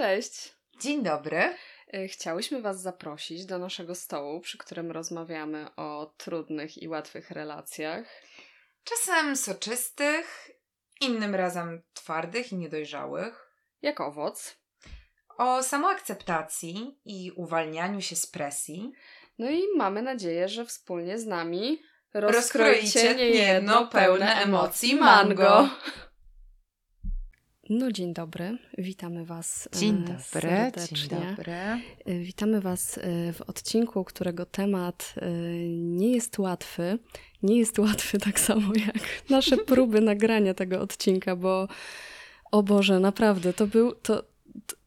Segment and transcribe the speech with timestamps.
[0.00, 0.54] Cześć.
[0.80, 1.54] Dzień dobry.
[1.92, 8.06] E, chciałyśmy Was zaprosić do naszego stołu, przy którym rozmawiamy o trudnych i łatwych relacjach.
[8.84, 10.50] Czasem soczystych,
[11.00, 13.50] innym razem twardych i niedojrzałych.
[13.82, 14.56] Jak owoc.
[15.38, 18.92] O samoakceptacji i uwalnianiu się z presji.
[19.38, 21.82] No i mamy nadzieję, że wspólnie z nami
[22.14, 25.68] rozkroicie niejedno pełne emocji mango.
[27.70, 30.96] No dzień dobry, witamy Was e, dzień dobry, serdecznie.
[30.96, 31.52] Dzień dobry.
[31.52, 35.14] E, witamy Was e, w odcinku, którego temat
[35.76, 36.98] nie jest łatwy.
[37.42, 38.98] Nie jest łatwy tak samo jak
[39.30, 41.68] nasze próby nagrania tego odcinka, bo
[42.50, 44.24] o Boże, naprawdę, to był, to,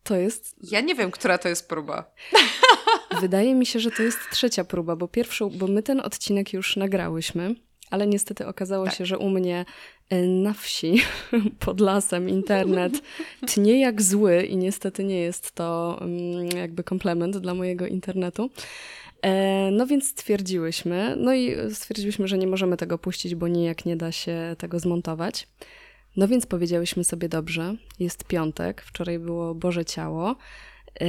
[0.03, 0.55] to jest...
[0.71, 2.11] Ja nie wiem, która to jest próba.
[3.21, 6.75] Wydaje mi się, że to jest trzecia próba, bo pierwszą, bo my ten odcinek już
[6.75, 7.55] nagrałyśmy
[7.93, 8.95] ale niestety okazało tak.
[8.95, 9.65] się, że u mnie
[10.27, 11.01] na wsi,
[11.65, 13.01] pod lasem, internet
[13.47, 18.49] tnie jak zły i niestety nie jest to mm, jakby komplement dla mojego internetu.
[19.21, 23.95] E, no więc stwierdziłyśmy, no i stwierdziłyśmy, że nie możemy tego puścić, bo nijak nie
[23.95, 25.47] da się tego zmontować.
[26.17, 30.35] No więc powiedziałyśmy sobie dobrze, jest piątek, wczoraj było Boże Ciało,
[31.01, 31.05] e,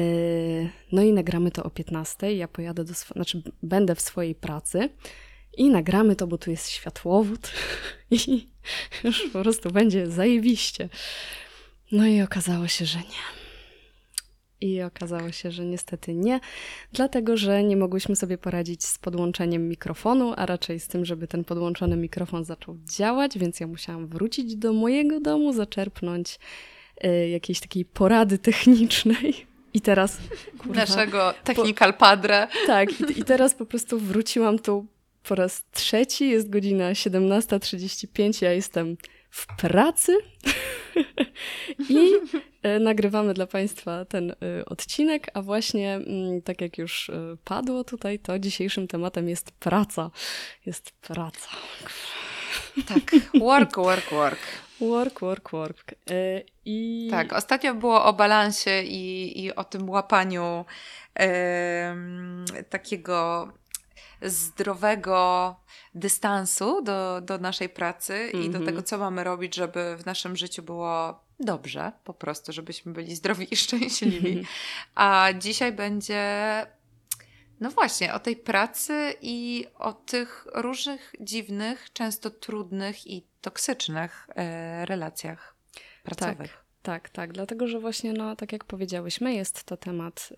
[0.92, 2.34] no i nagramy to o 15.
[2.34, 4.88] Ja pojadę do, znaczy będę w swojej pracy
[5.56, 7.52] i nagramy to, bo tu jest światłowód
[8.10, 8.48] i
[9.04, 10.88] już po prostu będzie zajebiście.
[11.92, 13.44] No i okazało się, że nie.
[14.60, 16.40] I okazało się, że niestety nie,
[16.92, 21.44] dlatego że nie mogłyśmy sobie poradzić z podłączeniem mikrofonu, a raczej z tym, żeby ten
[21.44, 26.38] podłączony mikrofon zaczął działać, więc ja musiałam wrócić do mojego domu, zaczerpnąć
[27.04, 29.46] y, jakiejś takiej porady technicznej.
[29.74, 30.18] I teraz.
[30.58, 32.48] Kurwa, Naszego technical padre.
[32.66, 34.86] Tak, i, i teraz po prostu wróciłam tu
[35.24, 38.96] po raz trzeci, jest godzina 17.35, ja jestem
[39.30, 40.16] w pracy
[41.90, 42.12] i
[42.62, 47.84] e, nagrywamy dla Państwa ten e, odcinek, a właśnie mm, tak jak już e, padło
[47.84, 50.10] tutaj, to dzisiejszym tematem jest praca.
[50.66, 51.48] Jest praca.
[52.88, 53.02] Tak,
[53.40, 54.38] work, work, work.
[54.80, 55.94] Work, work, work.
[56.64, 57.08] I...
[57.10, 60.64] Tak, ostatnio było o balansie i, i o tym łapaniu
[62.70, 63.48] takiego
[64.24, 65.56] zdrowego
[65.94, 68.40] dystansu do, do naszej pracy mm -hmm.
[68.40, 68.64] i do mhm.
[68.66, 73.54] tego, co mamy robić, żeby w naszym życiu było dobrze, po prostu, żebyśmy byli zdrowi
[73.54, 74.28] i szczęśliwi.
[74.28, 74.46] Mhm.
[74.94, 76.22] A dzisiaj będzie
[77.60, 84.86] no właśnie, o tej pracy i o tych różnych dziwnych, często trudnych i toksycznych e,
[84.86, 85.54] relacjach
[86.02, 86.52] pracowych.
[86.52, 86.63] Tak.
[86.84, 90.28] Tak, tak, dlatego że właśnie, no, tak jak powiedziałyśmy, jest to temat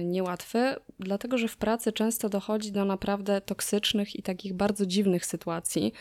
[0.00, 5.26] y, niełatwy, dlatego że w pracy często dochodzi do naprawdę toksycznych i takich bardzo dziwnych
[5.26, 5.92] sytuacji.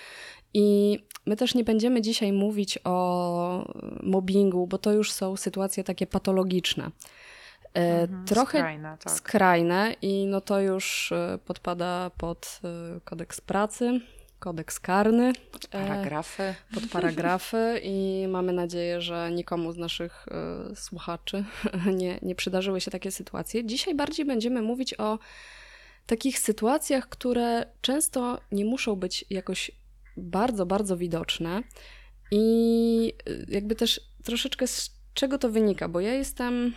[0.54, 3.74] I my też nie będziemy dzisiaj mówić o
[4.04, 6.86] mobbingu, bo to już są sytuacje takie patologiczne.
[6.86, 9.14] Y, mhm, trochę skrajne, tak.
[9.14, 12.62] skrajne i no to już y, podpada pod
[13.04, 14.02] kodeks pracy,
[14.40, 15.34] kodeks karny.
[15.52, 16.56] Pod paragrafy.
[16.74, 20.26] pod paragrafy i mamy nadzieję, że nikomu z naszych
[20.72, 21.44] y, słuchaczy
[22.02, 23.66] nie, nie przydarzyły się takie sytuacje.
[23.66, 25.20] Dzisiaj bardziej będziemy mówić o
[26.06, 29.72] takich sytuacjach, które często nie muszą być jakoś
[30.18, 31.64] bardzo, bardzo widoczne
[32.32, 36.74] i y, jakby też troszeczkę z czego to wynika, bo ja jestem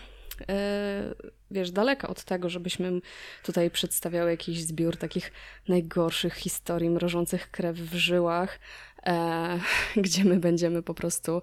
[0.49, 1.15] E,
[1.51, 3.01] wiesz, daleka od tego, żebyśmy
[3.43, 5.33] tutaj przedstawiały jakiś zbiór takich
[5.69, 8.59] najgorszych historii mrożących krew w żyłach,
[9.07, 9.61] e,
[9.97, 11.43] gdzie my będziemy po prostu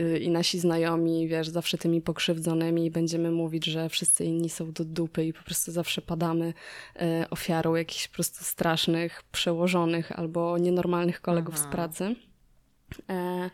[0.00, 4.72] y, i nasi znajomi, wiesz, zawsze tymi pokrzywdzonymi i będziemy mówić, że wszyscy inni są
[4.72, 6.54] do dupy i po prostu zawsze padamy
[6.96, 11.64] e, ofiarą jakichś po prostu strasznych, przełożonych albo nienormalnych kolegów Aha.
[11.64, 12.14] z pracy.
[13.10, 13.50] E,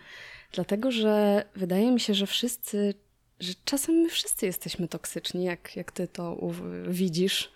[0.53, 2.95] dlatego, że wydaje mi się, że wszyscy
[3.43, 6.37] że czasem my wszyscy jesteśmy toksyczni, jak, jak ty to
[6.89, 7.53] widzisz.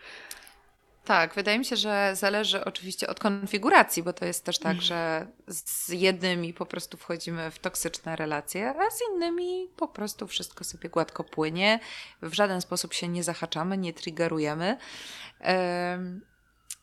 [1.05, 5.27] Tak, wydaje mi się, że zależy oczywiście od konfiguracji, bo to jest też tak, że
[5.49, 10.89] z jednymi po prostu wchodzimy w toksyczne relacje, a z innymi po prostu wszystko sobie
[10.89, 11.81] gładko płynie,
[12.23, 14.79] w żaden sposób się nie zahaczamy, nie triggerujemy.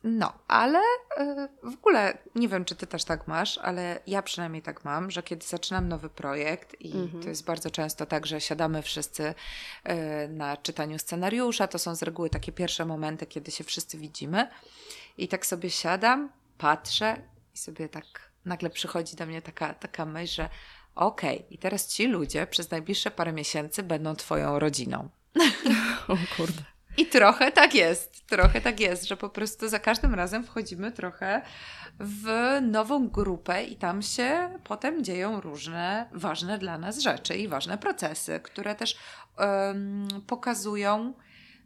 [0.06, 4.62] No, ale y, w ogóle nie wiem, czy ty też tak masz, ale ja przynajmniej
[4.62, 7.22] tak mam, że kiedy zaczynam nowy projekt i mhm.
[7.22, 12.02] to jest bardzo często tak, że siadamy wszyscy y, na czytaniu scenariusza, to są z
[12.02, 14.48] reguły takie pierwsze momenty, kiedy się wszyscy widzimy
[15.18, 17.16] i tak sobie siadam, patrzę
[17.54, 18.04] i sobie tak
[18.44, 20.48] nagle przychodzi do mnie taka, taka myśl, że
[20.94, 25.08] okej, okay, i teraz ci ludzie przez najbliższe parę miesięcy będą twoją rodziną.
[26.08, 26.73] o kurde.
[26.96, 31.42] I trochę tak jest, trochę tak jest, że po prostu za każdym razem wchodzimy trochę
[32.00, 32.28] w
[32.62, 38.40] nową grupę i tam się potem dzieją różne ważne dla nas rzeczy i ważne procesy,
[38.42, 38.96] które też
[39.38, 41.14] um, pokazują,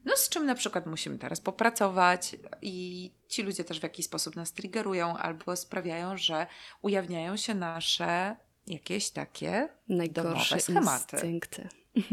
[0.05, 4.37] no z czym na przykład musimy teraz popracować i ci ludzie też w jakiś sposób
[4.37, 6.47] nas triggerują albo sprawiają, że
[6.83, 8.37] ujawniają się nasze
[8.67, 11.17] jakieś takie Najgorsze schematy.
[11.17, 11.69] instynkty.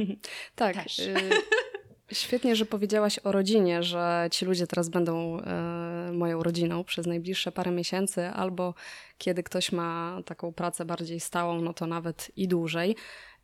[0.55, 0.75] tak.
[0.99, 1.29] Y
[2.11, 7.51] Świetnie, że powiedziałaś o rodzinie, że ci ludzie teraz będą e, moją rodziną przez najbliższe
[7.51, 8.73] parę miesięcy, albo
[9.17, 12.95] kiedy ktoś ma taką pracę bardziej stałą, no to nawet i dłużej.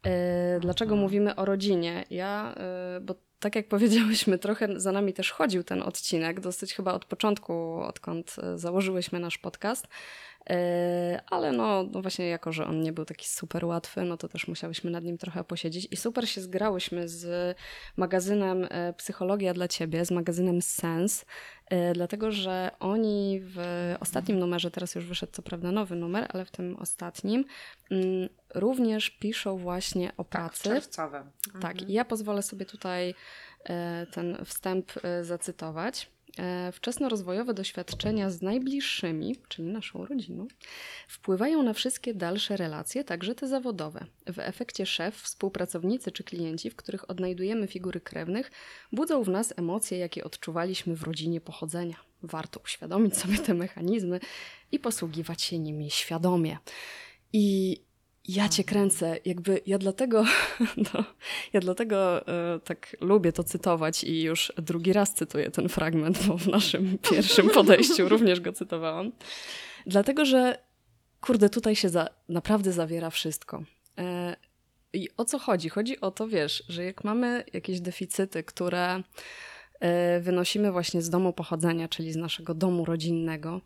[0.06, 1.02] E, dlaczego mhm.
[1.02, 2.06] mówimy o rodzinie?
[2.10, 6.94] Ja, e, bo tak jak powiedziałyśmy, trochę za nami też chodził ten odcinek, dosyć chyba
[6.94, 9.88] od początku, odkąd założyłyśmy nasz podcast.
[10.50, 14.28] E, ale no, no, właśnie jako, że on nie był taki super łatwy, no to
[14.28, 17.58] też musiałyśmy nad nim trochę posiedzieć i super się zgrałyśmy z
[17.98, 21.26] magazynem e, Psychologia dla Ciebie, z magazynem Sens,
[21.68, 23.60] e, dlatego, że oni w
[24.00, 27.46] ostatnim numerze, teraz już wyszedł co prawda nowy numer, ale w tym ostatnim
[27.92, 30.64] mm, również piszą właśnie o tak, pracy.
[30.64, 31.32] Tak, czerwcowym.
[31.62, 31.90] Tak, mhm.
[31.90, 33.14] i ja pozwolę sobie tutaj
[34.12, 34.92] ten wstęp
[35.22, 36.10] zacytować.
[36.40, 40.48] E, wczesnorozwojowe doświadczenia z najbliższymi, czyli naszą rodziną,
[41.08, 44.06] wpływają na wszystkie dalsze relacje, także te zawodowe.
[44.26, 48.52] W efekcie szef, współpracownicy czy klienci, w których odnajdujemy figury krewnych,
[48.92, 51.96] budzą w nas emocje, jakie odczuwaliśmy w rodzinie pochodzenia.
[52.24, 54.20] Warto uświadomić sobie te mechanizmy
[54.72, 56.58] i posługiwać się nimi świadomie.
[57.34, 57.78] I
[58.28, 60.24] ja cię kręcę, jakby ja dlatego,
[60.94, 61.04] no,
[61.54, 66.38] ja dlatego e, tak lubię to cytować i już drugi raz cytuję ten fragment, bo
[66.38, 69.12] w naszym pierwszym podejściu również go cytowałam.
[69.86, 70.58] Dlatego, że
[71.22, 73.64] kurde, tutaj się za, naprawdę zawiera wszystko.
[73.98, 74.36] E,
[74.94, 75.70] I o co chodzi?
[75.70, 79.04] Chodzi o to, wiesz, że jak mamy jakieś deficyty, które
[79.80, 83.62] e, wynosimy właśnie z domu pochodzenia, czyli z naszego domu rodzinnego,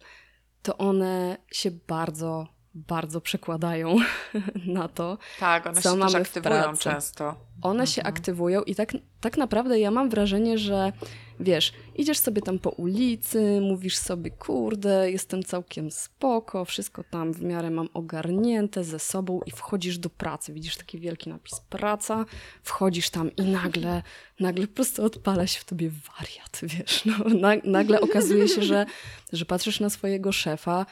[0.61, 3.95] to one się bardzo bardzo przekładają
[4.65, 7.35] na to, tak, one co się mamy też aktywują często.
[7.61, 7.87] One mhm.
[7.87, 8.91] się aktywują i tak,
[9.21, 10.91] tak naprawdę ja mam wrażenie, że
[11.39, 17.41] wiesz, idziesz sobie tam po ulicy, mówisz sobie, kurde, jestem całkiem spoko, wszystko tam w
[17.41, 20.53] miarę mam ogarnięte ze sobą i wchodzisz do pracy.
[20.53, 22.25] Widzisz taki wielki napis praca,
[22.63, 24.03] wchodzisz tam i nagle,
[24.39, 27.05] nagle po prostu odpala się w tobie wariat, wiesz.
[27.05, 28.85] No, nagle okazuje się, że,
[29.33, 30.85] że patrzysz na swojego szefa,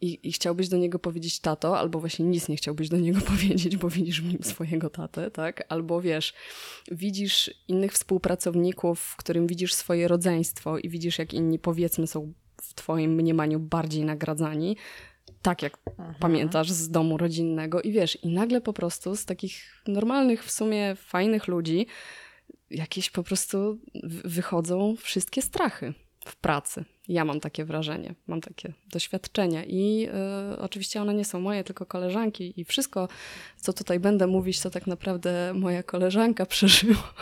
[0.00, 3.76] i, i chciałbyś do niego powiedzieć tato, albo właśnie nic nie chciałbyś do niego powiedzieć,
[3.76, 5.64] bo widzisz w nim swojego tatę, tak?
[5.68, 6.34] Albo wiesz,
[6.90, 12.32] widzisz innych współpracowników, w którym widzisz swoje rodzeństwo i widzisz, jak inni powiedzmy są
[12.62, 14.76] w twoim mniemaniu bardziej nagradzani,
[15.42, 16.14] tak jak Aha.
[16.20, 20.96] pamiętasz z domu rodzinnego i wiesz, i nagle po prostu z takich normalnych, w sumie
[20.96, 21.86] fajnych ludzi
[22.70, 23.78] jakieś po prostu
[24.24, 25.94] wychodzą wszystkie strachy
[26.24, 26.84] w pracy.
[27.10, 30.08] Ja mam takie wrażenie, mam takie doświadczenia i
[30.52, 33.08] y, oczywiście one nie są moje, tylko koleżanki i wszystko,
[33.56, 37.14] co tutaj będę mówić, to tak naprawdę moja koleżanka przeżyła.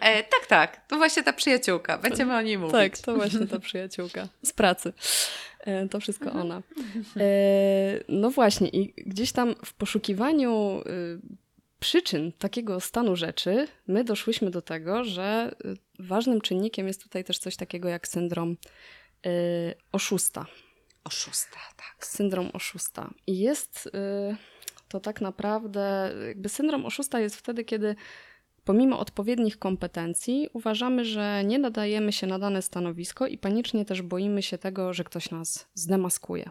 [0.00, 2.72] E, tak, tak, to właśnie ta przyjaciółka, będziemy o niej mówić.
[2.72, 4.92] Tak, to właśnie ta przyjaciółka z pracy.
[5.60, 6.46] E, to wszystko mhm.
[6.46, 6.62] ona.
[7.16, 7.24] E,
[8.08, 11.20] no właśnie i gdzieś tam w poszukiwaniu y,
[11.78, 15.76] przyczyn takiego stanu rzeczy my doszłyśmy do tego, że y,
[16.06, 18.56] ważnym czynnikiem jest tutaj też coś takiego jak syndrom
[19.26, 20.46] y, oszusta.
[21.04, 22.06] Oszusta, tak.
[22.06, 23.10] Syndrom oszusta.
[23.26, 23.90] I jest y,
[24.88, 27.96] to tak naprawdę, jakby syndrom oszusta jest wtedy, kiedy
[28.64, 34.42] pomimo odpowiednich kompetencji uważamy, że nie nadajemy się na dane stanowisko i panicznie też boimy
[34.42, 36.50] się tego, że ktoś nas zdemaskuje.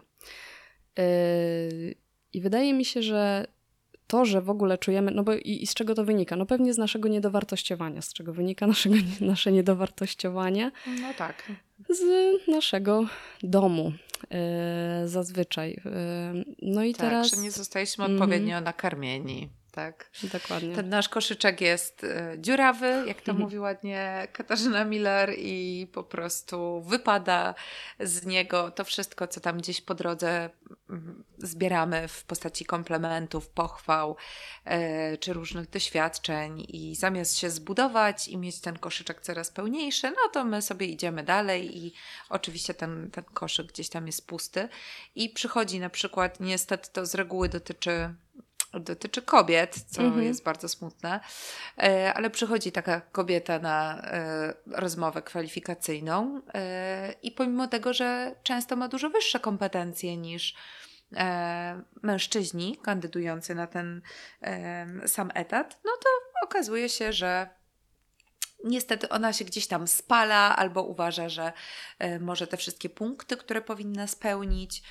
[0.98, 1.94] Y,
[2.32, 3.46] I wydaje mi się, że
[4.06, 6.36] to, że w ogóle czujemy, no bo i, i, z czego to wynika?
[6.36, 8.02] No pewnie z naszego niedowartościowania.
[8.02, 10.70] Z czego wynika naszego, nasze niedowartościowanie?
[11.00, 11.52] No tak.
[11.90, 12.02] Z
[12.48, 13.06] naszego
[13.42, 13.92] domu
[14.30, 15.70] yy, zazwyczaj.
[16.34, 17.30] Yy, no i tak, teraz...
[17.30, 20.10] że nie zostaliśmy odpowiednio mm nakarmieni tak.
[20.22, 20.74] Dokładnie.
[20.74, 26.82] Ten nasz koszyczek jest e, dziurawy, jak to mówi ładnie Katarzyna Miller, i po prostu
[26.82, 27.54] wypada
[28.00, 30.50] z niego to wszystko, co tam gdzieś po drodze
[30.90, 34.16] mm, zbieramy w postaci komplementów, pochwał
[34.64, 36.66] e, czy różnych doświadczeń.
[36.68, 41.22] I zamiast się zbudować i mieć ten koszyczek coraz pełniejszy, no to my sobie idziemy
[41.22, 41.94] dalej i
[42.28, 44.68] oczywiście ten, ten koszyk gdzieś tam jest pusty.
[45.14, 48.14] I przychodzi na przykład, niestety to z reguły dotyczy
[48.80, 50.24] dotyczy kobiet, co mhm.
[50.24, 51.20] jest bardzo smutne,
[51.78, 58.76] e, ale przychodzi taka kobieta na e, rozmowę kwalifikacyjną e, i pomimo tego, że często
[58.76, 60.54] ma dużo wyższe kompetencje niż
[62.02, 64.02] mężczyźni kandydujący na ten
[65.06, 66.08] sam etat, no to
[66.46, 67.48] okazuje się, że
[68.64, 71.52] niestety ona się gdzieś tam spala albo uważa, że
[72.20, 74.82] może te wszystkie punkty, które powinna spełnić,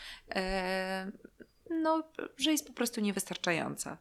[1.72, 2.04] no,
[2.38, 3.98] że jest po prostu niewystarczająca.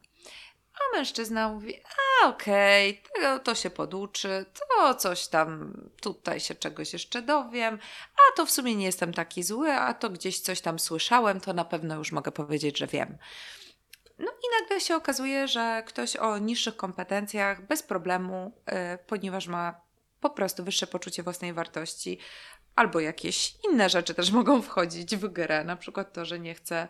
[0.73, 1.81] A mężczyzna mówi,
[2.23, 7.79] a okej, okay, to się poduczy, to coś tam, tutaj się czegoś jeszcze dowiem,
[8.15, 11.53] a to w sumie nie jestem taki zły, a to gdzieś coś tam słyszałem, to
[11.53, 13.17] na pewno już mogę powiedzieć, że wiem.
[14.19, 18.73] No i nagle się okazuje, że ktoś o niższych kompetencjach bez problemu, yy,
[19.07, 19.81] ponieważ ma
[20.19, 22.17] po prostu wyższe poczucie własnej wartości,
[22.75, 26.87] albo jakieś inne rzeczy też mogą wchodzić w grę, na przykład to, że nie chce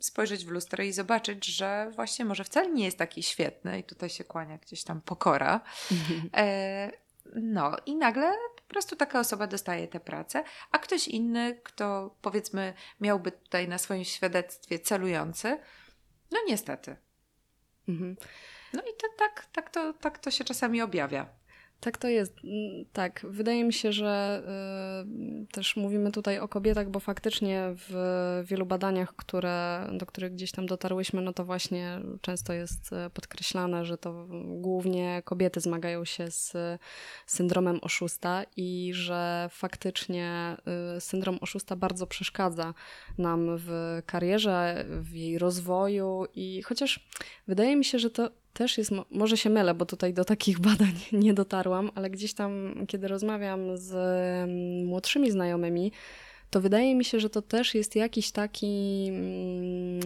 [0.00, 4.10] spojrzeć w lustro i zobaczyć, że właśnie może wcale nie jest taki świetny i tutaj
[4.10, 5.60] się kłania gdzieś tam pokora.
[5.90, 6.98] Yy,
[7.34, 12.74] no i nagle po prostu taka osoba dostaje tę pracę, a ktoś inny, kto powiedzmy
[13.00, 15.58] miałby tutaj na swoim świadectwie celujący,
[16.30, 16.96] no niestety.
[17.88, 18.16] Mhm.
[18.72, 21.37] No i to, tak, tak, to, tak to się czasami objawia.
[21.80, 22.32] Tak to jest.
[22.44, 24.42] Mm, tak, wydaje mi się, że
[25.42, 30.52] y, też mówimy tutaj o kobietach, bo faktycznie w wielu badaniach, które, do których gdzieś
[30.52, 36.30] tam dotarłyśmy, no to właśnie często jest e, podkreślane, że to głównie kobiety zmagają się
[36.30, 36.52] z
[37.26, 40.56] syndromem oszusta i że faktycznie
[40.96, 42.74] y, syndrom oszusta bardzo przeszkadza
[43.18, 47.08] nam w karierze, w jej rozwoju i chociaż
[47.48, 50.92] wydaje mi się, że to też jest, może się mylę, bo tutaj do takich badań
[51.12, 55.92] nie dotarłam, ale gdzieś tam, kiedy rozmawiam z mm, młodszymi znajomymi,
[56.50, 60.00] to wydaje mi się, że to też jest jakiś taki mm,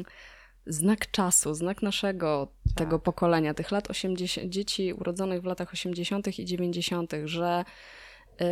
[0.66, 2.75] znak czasu, znak naszego tak.
[2.75, 6.38] tego pokolenia, tych lat 80, dzieci urodzonych w latach 80.
[6.38, 7.64] i 90., że
[8.40, 8.44] y,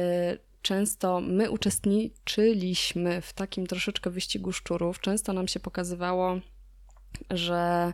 [0.63, 5.01] często my uczestniczyliśmy w takim troszeczkę wyścigu szczurów.
[5.01, 6.41] Często nam się pokazywało,
[7.31, 7.93] że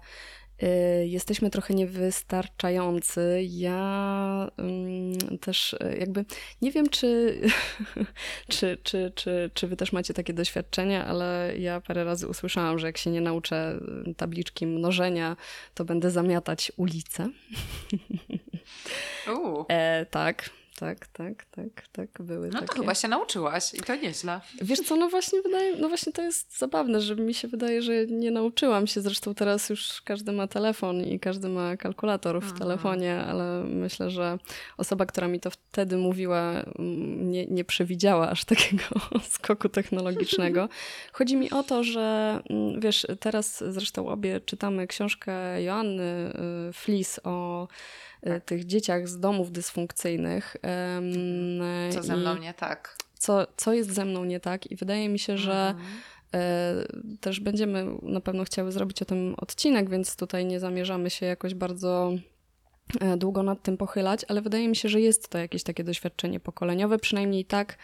[1.04, 3.40] jesteśmy trochę niewystarczający.
[3.48, 6.24] Ja um, też y, jakby
[6.62, 7.40] nie wiem, czy,
[8.48, 12.86] czy, czy, czy, czy wy też macie takie doświadczenia, ale ja parę razy usłyszałam, że
[12.86, 13.80] jak się nie nauczę
[14.16, 15.36] tabliczki mnożenia,
[15.74, 17.28] to będę zamiatać ulicę.
[19.68, 22.80] E, tak, tak, tak, tak, tak, były No to takie.
[22.80, 24.40] chyba się nauczyłaś i to nieźle.
[24.62, 28.06] Wiesz co, no właśnie wydaje, no właśnie to jest zabawne, że mi się wydaje, że
[28.06, 32.58] nie nauczyłam się, zresztą teraz już każdy ma telefon i każdy ma kalkulator w Aha.
[32.58, 34.38] telefonie, ale myślę, że
[34.76, 38.84] osoba, która mi to wtedy mówiła, mm, nie, nie przewidziała aż takiego
[39.30, 40.68] skoku technologicznego.
[41.12, 46.32] Chodzi mi o to, że mm, wiesz, teraz zresztą obie czytamy książkę Joanny
[46.68, 47.68] y, Flis o
[48.44, 50.56] tych dzieciach z domów dysfunkcyjnych.
[51.90, 52.96] Co ze mną nie tak.
[53.18, 55.86] Co, co jest ze mną nie tak i wydaje mi się, że mhm.
[56.34, 56.74] E,
[57.20, 61.54] też będziemy na pewno chciały zrobić o tym odcinek, więc tutaj nie zamierzamy się jakoś
[61.54, 62.12] bardzo
[63.00, 66.40] e, długo nad tym pochylać, ale wydaje mi się, że jest to jakieś takie doświadczenie
[66.40, 67.78] pokoleniowe, przynajmniej tak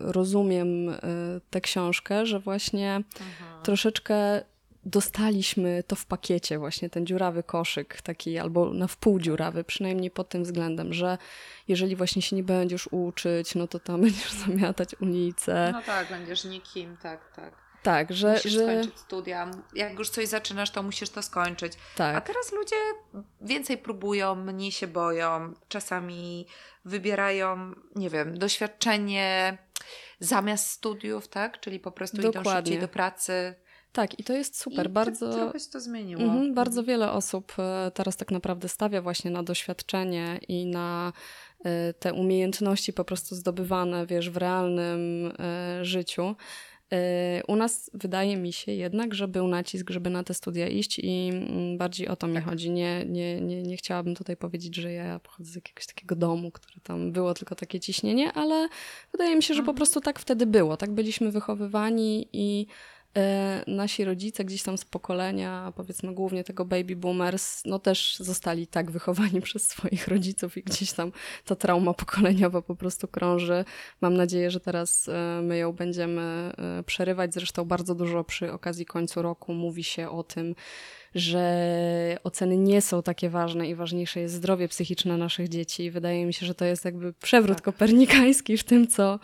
[0.00, 0.68] rozumiem
[1.50, 3.62] tę książkę, że właśnie mhm.
[3.62, 4.42] troszeczkę
[4.88, 10.28] dostaliśmy to w pakiecie, właśnie ten dziurawy koszyk, taki albo na wpół dziurawy, przynajmniej pod
[10.28, 11.18] tym względem, że
[11.68, 15.70] jeżeli właśnie się nie będziesz uczyć, no to tam będziesz zamiatać ulicę.
[15.72, 17.68] No tak, będziesz nikim, tak, tak.
[17.82, 18.32] Tak, że.
[18.32, 18.60] Musisz że...
[18.60, 19.50] skończyć studia.
[19.74, 21.72] Jak już coś zaczynasz, to musisz to skończyć.
[21.96, 22.16] Tak.
[22.16, 22.76] A teraz ludzie
[23.40, 26.46] więcej próbują, mniej się boją, czasami
[26.84, 29.58] wybierają, nie wiem, doświadczenie
[30.20, 31.60] zamiast studiów, tak?
[31.60, 32.40] Czyli po prostu Dokładnie.
[32.40, 33.54] idą szybciej do pracy.
[33.92, 34.86] Tak, i to jest super.
[34.86, 36.22] I bardzo, trochę się to zmieniło.
[36.22, 41.12] Mhm, bardzo wiele osób e, teraz tak naprawdę stawia właśnie na doświadczenie i na
[41.64, 46.36] e, te umiejętności po prostu zdobywane, wiesz, w realnym e, życiu.
[47.48, 51.30] U nas wydaje mi się jednak, że był nacisk, żeby na te studia iść i
[51.32, 52.44] mm, bardziej o to mi tak.
[52.44, 52.70] chodzi.
[52.70, 56.80] Nie, nie, nie, nie chciałabym tutaj powiedzieć, że ja pochodzę z jakiegoś takiego domu, które
[56.82, 58.68] tam było tylko takie ciśnienie, ale
[59.12, 59.76] wydaje mi się, że po mhm.
[59.76, 60.76] prostu tak wtedy było.
[60.76, 62.66] Tak byliśmy wychowywani i
[63.66, 68.90] nasi rodzice gdzieś tam z pokolenia, powiedzmy głównie tego baby boomers, no też zostali tak
[68.90, 71.12] wychowani przez swoich rodziców i gdzieś tam
[71.44, 73.64] ta trauma pokoleniowa po prostu krąży.
[74.00, 77.34] Mam nadzieję, że teraz e, my ją będziemy e, przerywać.
[77.34, 80.54] Zresztą bardzo dużo przy okazji końcu roku mówi się o tym,
[81.14, 85.84] że oceny nie są takie ważne i ważniejsze jest zdrowie psychiczne naszych dzieci.
[85.84, 87.64] I wydaje mi się, że to jest jakby przewrót tak.
[87.64, 89.18] kopernikański w tym, co e,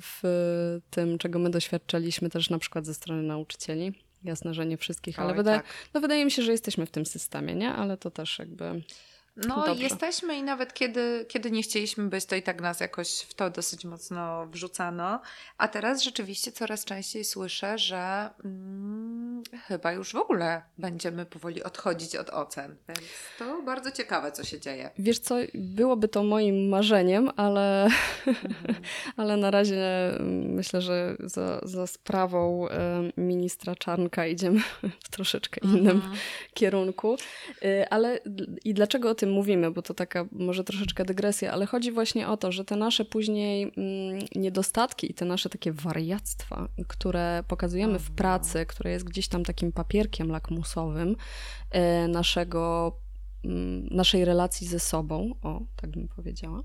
[0.00, 3.92] w tym, czego my doświadczaliśmy też na przykład ze strony nauczycieli.
[4.24, 5.66] Jasne, że nie wszystkich, ale Oj, wydaje, tak.
[5.94, 7.72] no wydaje mi się, że jesteśmy w tym systemie, nie?
[7.72, 8.82] Ale to też jakby...
[9.46, 9.82] No, Dobrze.
[9.82, 13.50] jesteśmy i nawet kiedy, kiedy nie chcieliśmy być, to i tak nas jakoś w to
[13.50, 15.20] dosyć mocno wrzucano.
[15.58, 22.16] A teraz rzeczywiście coraz częściej słyszę, że mm, chyba już w ogóle będziemy powoli odchodzić
[22.16, 22.76] od ocen.
[22.88, 23.00] Więc
[23.38, 24.90] to bardzo ciekawe, co się dzieje.
[24.98, 27.84] Wiesz co, byłoby to moim marzeniem, ale,
[28.26, 28.54] mhm.
[29.16, 32.66] ale na razie mm, myślę, że za, za sprawą
[33.16, 34.60] ministra Czarnka idziemy
[35.04, 36.14] w troszeczkę innym mhm.
[36.54, 37.16] kierunku.
[37.62, 38.18] Y, ale
[38.64, 39.70] i dlaczego o tym mówimy?
[39.70, 43.62] Bo to taka może troszeczkę dygresja, ale chodzi właśnie o to, że te nasze później
[43.62, 49.44] mm, niedostatki i te nasze takie wariactwa, które pokazujemy w pracy, które jest gdzieś tam
[49.44, 51.16] takim papierkiem lakmusowym
[51.74, 52.92] y, naszego,
[53.44, 56.58] mm, naszej relacji ze sobą, o, tak bym powiedziała,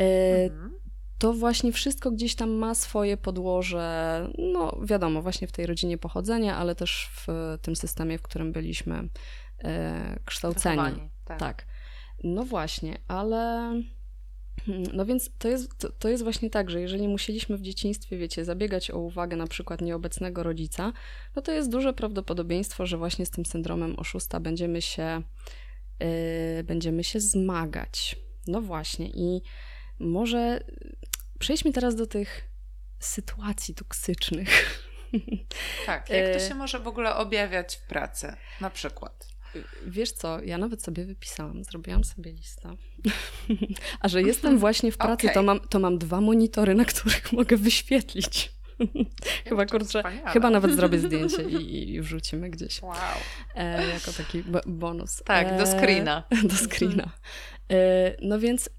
[0.00, 0.84] y, mhm
[1.18, 6.56] to właśnie wszystko gdzieś tam ma swoje podłoże, no wiadomo, właśnie w tej rodzinie pochodzenia,
[6.56, 9.08] ale też w tym systemie, w którym byliśmy
[9.64, 11.10] e, kształceni.
[11.24, 11.38] tak.
[11.38, 11.66] tak.
[12.24, 13.72] No właśnie, ale
[14.66, 18.44] no więc to jest, to, to jest właśnie tak, że jeżeli musieliśmy w dzieciństwie, wiecie,
[18.44, 20.92] zabiegać o uwagę na przykład nieobecnego rodzica,
[21.36, 25.22] no to jest duże prawdopodobieństwo, że właśnie z tym syndromem oszusta będziemy się,
[26.00, 28.16] yy, będziemy się zmagać.
[28.46, 29.42] No właśnie i
[29.98, 30.60] może
[31.38, 32.48] przejdźmy teraz do tych
[32.98, 34.80] sytuacji toksycznych.
[35.86, 39.33] Tak, jak to e, się może w ogóle objawiać w pracy, na przykład?
[39.86, 42.76] Wiesz co, ja nawet sobie wypisałam, zrobiłam sobie listę.
[44.00, 45.34] A że jestem właśnie w pracy, okay.
[45.34, 48.52] to, mam, to mam dwa monitory, na których mogę wyświetlić.
[49.44, 52.82] chyba, kurczę, chyba nawet zrobię zdjęcie i, i wrzucimy gdzieś.
[52.82, 52.94] Wow.
[53.54, 55.22] E, jako taki bonus.
[55.24, 56.24] Tak, do screena.
[56.30, 57.10] E, do screena.
[57.70, 58.70] E, no więc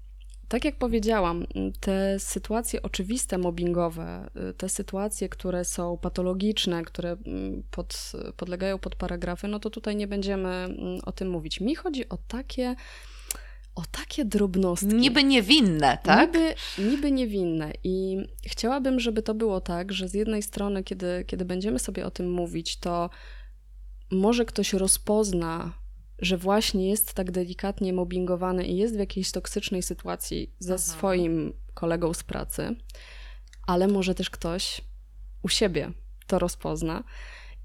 [0.48, 1.46] tak jak powiedziałam,
[1.80, 8.94] te sytuacje oczywiste mobbingowe, y, te sytuacje, które są patologiczne, które mm, pod, podlegają pod
[8.94, 11.60] paragrafy, no to tutaj nie będziemy mm, o tym mówić.
[11.60, 12.76] Mi chodzi o takie
[13.74, 14.94] o takie drobnostki.
[14.94, 16.34] Niby niewinne, tak?
[16.34, 17.72] Niby, niby niewinne.
[17.84, 22.10] I chciałabym, żeby to było tak, że z jednej strony, kiedy, kiedy będziemy sobie o
[22.10, 23.10] tym mówić, to
[24.10, 25.72] może ktoś rozpozna
[26.18, 30.82] że właśnie jest tak delikatnie mobbingowany i jest w jakiejś toksycznej sytuacji ze Aha.
[30.82, 32.76] swoim kolegą z pracy,
[33.66, 34.80] ale może też ktoś
[35.42, 35.92] u siebie
[36.26, 37.04] to rozpozna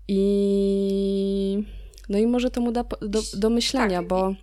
[0.08, 1.64] i
[2.10, 4.08] no i może to mu da do, do myślenia, tak.
[4.08, 4.36] bo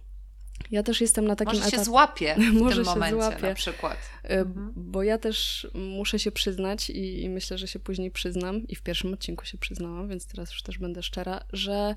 [0.70, 1.64] ja też jestem na takim etapie.
[1.64, 3.98] Może się złapie w może tym momencie złapie, na przykład.
[4.24, 4.72] Y, mhm.
[4.76, 8.82] Bo ja też muszę się przyznać i, i, myślę, że się później przyznam i w
[8.82, 11.94] pierwszym odcinku się przyznałam, więc teraz już też będę szczera, że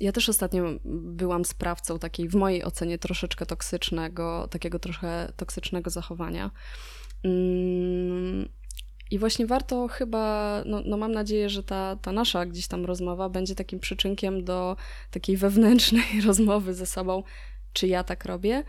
[0.00, 6.50] ja też ostatnio byłam sprawcą takiej, w mojej ocenie, troszeczkę toksycznego, takiego trochę toksycznego zachowania.
[7.24, 8.48] Mm,
[9.10, 13.28] I właśnie warto chyba, no, no, mam nadzieję, że ta, ta nasza gdzieś tam rozmowa
[13.28, 14.76] będzie takim przyczynkiem do
[15.10, 17.22] takiej wewnętrznej rozmowy ze sobą,
[17.72, 18.64] czy ja tak robię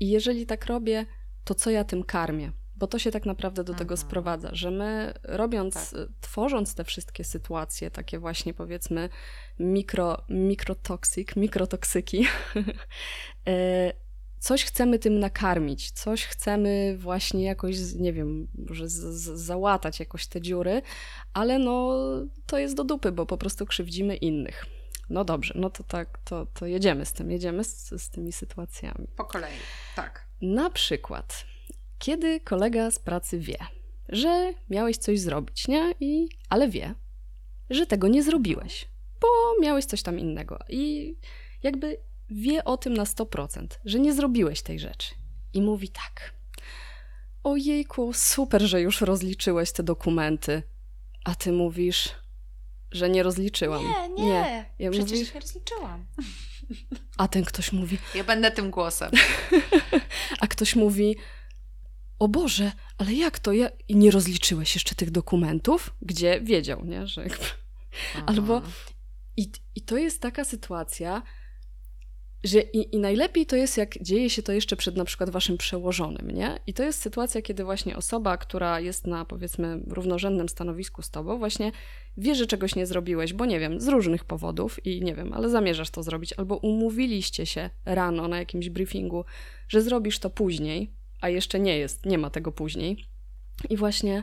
[0.00, 1.06] i jeżeli tak robię,
[1.44, 2.52] to co ja tym karmię?
[2.76, 3.78] Bo to się tak naprawdę do Aha.
[3.78, 4.08] tego mhm.
[4.08, 6.08] sprowadza, że my robiąc, tak.
[6.20, 9.08] tworząc te wszystkie sytuacje, takie właśnie powiedzmy
[9.58, 12.26] mikro, mikrotoksyk, mikrotoksyki,
[13.48, 13.92] e,
[14.44, 18.88] coś chcemy tym nakarmić, coś chcemy właśnie jakoś, nie wiem, może
[19.34, 20.82] załatać jakoś te dziury,
[21.32, 21.96] ale no
[22.46, 24.66] to jest do dupy, bo po prostu krzywdzimy innych.
[25.10, 29.08] No dobrze, no to tak, to, to jedziemy z tym, jedziemy z, z tymi sytuacjami.
[29.16, 29.52] Po kolei,
[29.96, 30.26] tak.
[30.42, 31.44] Na przykład,
[31.98, 33.58] kiedy kolega z pracy wie,
[34.08, 35.94] że miałeś coś zrobić, nie?
[36.00, 36.94] I, ale wie,
[37.70, 38.88] że tego nie zrobiłeś,
[39.20, 39.28] bo
[39.62, 40.58] miałeś coś tam innego.
[40.68, 41.14] I
[41.62, 41.96] jakby
[42.30, 45.14] wie o tym na 100%, że nie zrobiłeś tej rzeczy.
[45.52, 46.34] I mówi tak.
[47.44, 50.62] Ojejku, super, że już rozliczyłeś te dokumenty.
[51.24, 52.08] A ty mówisz,
[52.90, 53.82] że nie rozliczyłam.
[53.84, 54.24] Nie, nie.
[54.24, 54.64] nie.
[54.78, 55.30] Ja Przecież mówi...
[55.34, 56.06] nie rozliczyłam.
[57.18, 57.98] A ten ktoś mówi.
[58.14, 59.10] Ja będę tym głosem.
[60.40, 61.16] A ktoś mówi.
[62.24, 63.52] O Boże, ale jak to?
[63.52, 63.70] Ja...
[63.90, 65.94] nie rozliczyłeś jeszcze tych dokumentów?
[66.02, 67.06] Gdzie wiedział, nie?
[67.06, 67.26] Że.
[68.26, 68.62] Albo.
[69.36, 71.22] I, I to jest taka sytuacja,
[72.44, 75.56] że i, i, najlepiej to jest, jak dzieje się to jeszcze przed na przykład waszym
[75.56, 76.58] przełożonym, nie?
[76.66, 81.38] I to jest sytuacja, kiedy właśnie osoba, która jest na powiedzmy równorzędnym stanowisku z tobą,
[81.38, 81.72] właśnie
[82.16, 85.48] wie, że czegoś nie zrobiłeś, bo nie wiem, z różnych powodów i nie wiem, ale
[85.48, 89.24] zamierzasz to zrobić, albo umówiliście się rano na jakimś briefingu,
[89.68, 93.04] że zrobisz to później, a jeszcze nie jest, nie ma tego później.
[93.70, 94.22] I właśnie,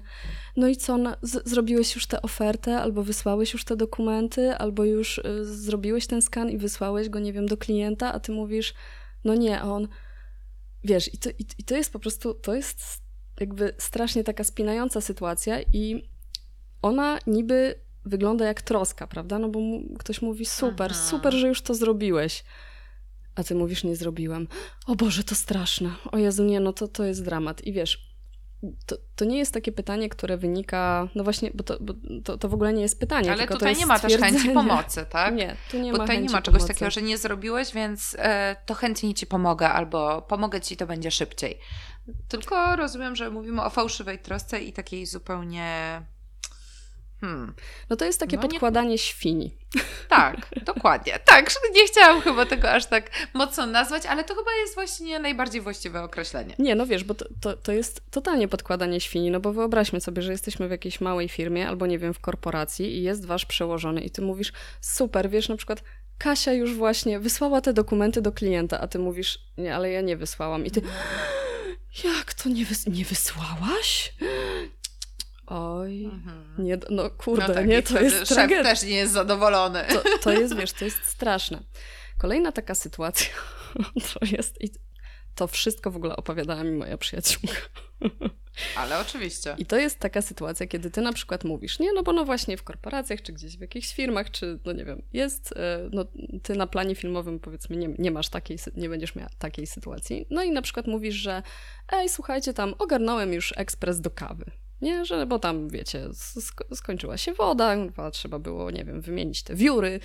[0.57, 5.17] no i co, z- zrobiłeś już tę ofertę, albo wysłałeś już te dokumenty, albo już
[5.17, 8.73] y, zrobiłeś ten skan i wysłałeś go, nie wiem, do klienta, a ty mówisz,
[9.23, 9.87] no nie, a on,
[10.83, 12.79] wiesz, i to, i, i to jest po prostu, to jest
[13.39, 16.09] jakby strasznie taka spinająca sytuacja i
[16.81, 19.39] ona niby wygląda jak troska, prawda?
[19.39, 21.01] No bo mu, ktoś mówi super, Aha.
[21.09, 22.43] super, że już to zrobiłeś.
[23.35, 24.47] A ty mówisz, nie zrobiłem.
[24.87, 25.89] O Boże, to straszne.
[26.11, 27.61] O Jezu, nie, no to, to jest dramat.
[27.65, 28.11] I wiesz,
[28.85, 32.49] to, to nie jest takie pytanie, które wynika, no właśnie, bo to, bo to, to
[32.49, 33.31] w ogóle nie jest pytanie.
[33.31, 35.35] Ale tutaj nie ma też chęci pomocy, tak?
[35.35, 36.73] Nie, tu nie Bo ma tutaj nie ma czegoś pomocy.
[36.73, 41.11] takiego, że nie zrobiłeś, więc e, to chętnie ci pomogę, albo pomogę ci, to będzie
[41.11, 41.59] szybciej.
[42.27, 46.01] Tylko rozumiem, że mówimy o fałszywej trosce i takiej zupełnie.
[47.21, 47.53] Hmm.
[47.89, 49.55] No to jest takie No nie- podkładanie świni.
[50.09, 51.19] Tak, dokładnie.
[51.25, 55.61] Tak, nie chciałam chyba tego aż tak mocno nazwać, ale to chyba jest właśnie najbardziej
[55.61, 56.55] właściwe określenie.
[56.59, 60.21] Nie, no wiesz, bo to, to, to jest totalnie podkładanie świni, no bo wyobraźmy sobie,
[60.21, 64.01] że jesteśmy w jakiejś małej firmie albo nie wiem, w korporacji i jest wasz przełożony
[64.01, 65.83] i ty mówisz, super, wiesz, na przykład
[66.17, 70.17] Kasia już właśnie wysłała te dokumenty do klienta, a ty mówisz, nie, ale ja nie
[70.17, 70.65] wysłałam.
[70.65, 70.81] I ty,
[72.03, 74.13] jak to nie, wys- nie wysłałaś?
[75.53, 76.09] Oj,
[76.57, 77.49] nie, no kurde, Mhm.
[77.49, 78.63] No tak, nie, to jest szef tragedia.
[78.63, 79.83] też nie jest zadowolony.
[79.89, 81.63] To, to jest, wiesz, to jest straszne.
[82.17, 83.27] Kolejna taka sytuacja
[84.13, 84.69] to jest, i
[85.35, 87.55] to wszystko w ogóle opowiadała mi moja przyjaciółka.
[88.75, 89.55] Ale oczywiście.
[89.57, 92.57] I to jest taka sytuacja, kiedy ty na przykład mówisz, nie, no bo no właśnie
[92.57, 96.05] w korporacjach, czy gdzieś w jakichś firmach, czy no nie wiem, jest, e, no
[96.43, 100.25] ty na planie filmowym powiedzmy nie, nie masz takiej, nie będziesz miała takiej sytuacji.
[100.29, 101.43] No i na przykład mówisz, że
[101.91, 104.45] ej, słuchajcie, tam ogarnąłem już ekspres do kawy.
[104.81, 107.75] Nie, że, bo tam, wiecie, sk- skończyła się woda,
[108.11, 109.99] trzeba było, nie wiem, wymienić te wióry,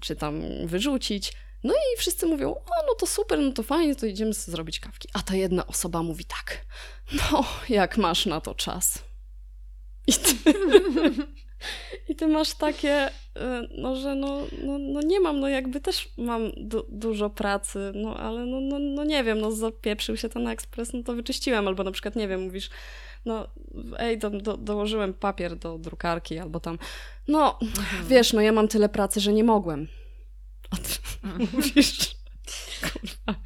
[0.00, 1.32] czy tam wyrzucić.
[1.64, 5.08] No i wszyscy mówią, o, no to super, no to fajnie, to idziemy zrobić kawki.
[5.12, 6.66] A ta jedna osoba mówi tak,
[7.12, 9.04] no, jak masz na to czas.
[10.06, 10.34] I ty,
[12.08, 13.10] i ty masz takie, y,
[13.78, 18.16] no, że no, no, no nie mam, no jakby też mam du- dużo pracy, no
[18.16, 21.84] ale no, no, no nie wiem, no zapieprzył się ten ekspres, no to wyczyściłem, albo
[21.84, 22.70] na przykład, nie wiem, mówisz,
[23.24, 23.48] no
[23.98, 26.78] ej, do, do, dołożyłem papier do drukarki, albo tam,
[27.28, 27.58] no
[28.08, 29.88] wiesz, no ja mam tyle pracy, że nie mogłem.
[30.70, 30.98] A ty
[31.52, 32.16] mówisz,
[32.80, 33.40] kurwa.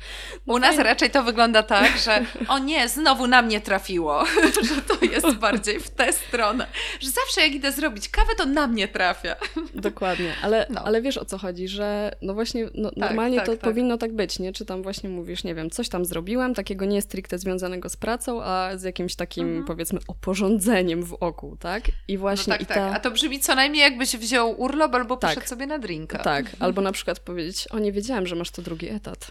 [0.46, 4.24] no U nas raczej to wygląda tak, że o nie, znowu na mnie trafiło,
[4.68, 6.66] że to jest bardziej w tę stronę,
[7.00, 9.36] że zawsze jak idę zrobić kawę, to na mnie trafia.
[9.74, 10.82] Dokładnie, ale, No.
[10.84, 13.60] ale wiesz o co chodzi, że no właśnie no, normalnie tak, to tak.
[13.60, 14.52] powinno tak być, nie?
[14.52, 18.42] Czy tam właśnie mówisz, nie wiem, coś tam zrobiłem, takiego nie stricte związanego z pracą,
[18.42, 19.64] a z jakimś takim Mhm.
[19.66, 21.82] powiedzmy oporządzeniem wokół, tak?
[22.08, 22.76] I No właśnie tak, i tak.
[22.76, 22.94] ta...
[22.94, 25.30] A to brzmi co najmniej jakbyś wziął urlop albo Tak.
[25.30, 26.18] poszedł sobie na drinka.
[26.18, 29.27] Tak, albo na przykład powiedzieć, o nie wiedziałem, że masz to drugi etat.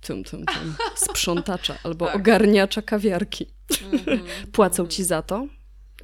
[0.00, 0.74] Tum, tum, tum.
[0.96, 2.16] Sprzątacza albo Tak.
[2.16, 3.46] ogarniacza kawiarki.
[3.92, 4.20] Mhm.
[4.52, 5.46] Płacą ci za to?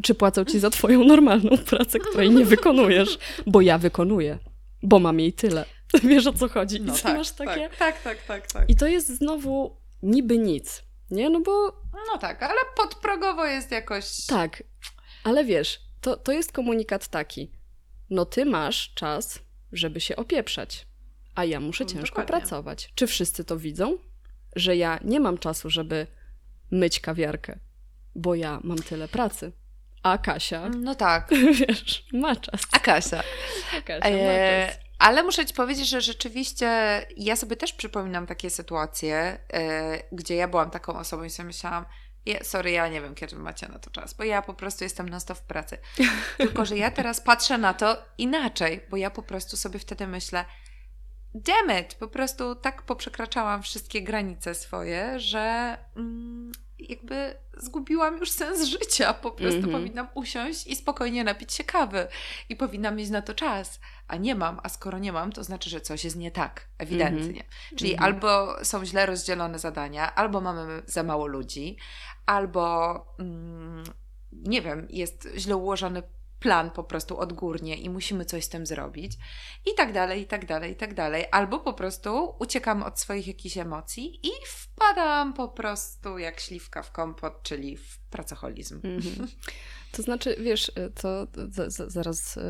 [0.02, 3.18] Czy płacą ci za twoją normalną pracę, której nie wykonujesz?
[3.46, 4.38] Bo ja wykonuję,
[4.82, 5.64] bo mam jej tyle.
[6.04, 6.76] Wiesz o co chodzi?
[6.76, 7.68] I No ty tak, masz takie...
[7.68, 8.70] tak, tak, tak, tak, tak.
[8.70, 11.30] I to jest znowu niby nic, nie?
[11.30, 11.72] No bo
[12.12, 14.26] No tak, ale podprogowo jest jakoś...
[14.26, 14.62] tak,
[15.24, 17.50] ale wiesz, to, to jest komunikat taki.
[18.10, 19.38] No ty masz czas,
[19.72, 20.86] żeby się opieprzać,
[21.34, 22.40] a ja muszę ciężko Dokładnie.
[22.40, 22.92] pracować.
[22.94, 23.98] Czy wszyscy to widzą?
[24.56, 26.06] Że ja nie mam czasu, żeby
[26.70, 27.58] myć kawiarkę,
[28.14, 29.52] bo ja mam tyle pracy.
[30.02, 31.30] A Kasia, No tak.
[31.68, 32.60] wiesz, ma czas.
[32.72, 33.22] A Kasia?
[33.78, 34.78] A Kasia ma E, czas.
[34.98, 36.68] ale muszę ci powiedzieć, że rzeczywiście
[37.16, 41.84] ja sobie też przypominam takie sytuacje, e, gdzie ja byłam taką osobą i sobie myślałam,
[42.42, 45.20] sorry, ja nie wiem, kiedy macie na to czas, bo ja po prostu jestem non
[45.20, 45.78] stop w pracy.
[46.38, 50.44] Tylko, że ja teraz patrzę na to inaczej, bo ja po prostu sobie wtedy myślę,
[51.34, 58.64] damn it, po prostu tak poprzekraczałam wszystkie granice swoje, że mm, jakby zgubiłam już sens
[58.64, 59.14] życia.
[59.14, 59.72] Po prostu Mhm.
[59.72, 62.08] powinnam usiąść i spokojnie napić się kawy
[62.48, 63.80] i powinnam mieć na to czas.
[64.08, 67.44] A nie mam, a skoro nie mam, to znaczy, że coś jest nie tak, ewidentnie.
[67.76, 68.14] Czyli Mhm.
[68.14, 71.76] albo są źle rozdzielone zadania, albo mamy za mało ludzi,
[72.26, 73.84] albo mm,
[74.32, 76.02] nie wiem, jest źle ułożony
[76.44, 79.12] plan po prostu odgórnie i musimy coś z tym zrobić
[79.66, 81.24] i tak dalej, i tak dalej, i tak dalej.
[81.30, 86.92] Albo po prostu uciekam od swoich jakichś emocji i wpadam po prostu jak śliwka w
[86.92, 88.80] kompot, czyli w pracoholizm.
[88.84, 89.26] Mhm.
[89.96, 92.42] To znaczy, wiesz, to za- za- zaraz e,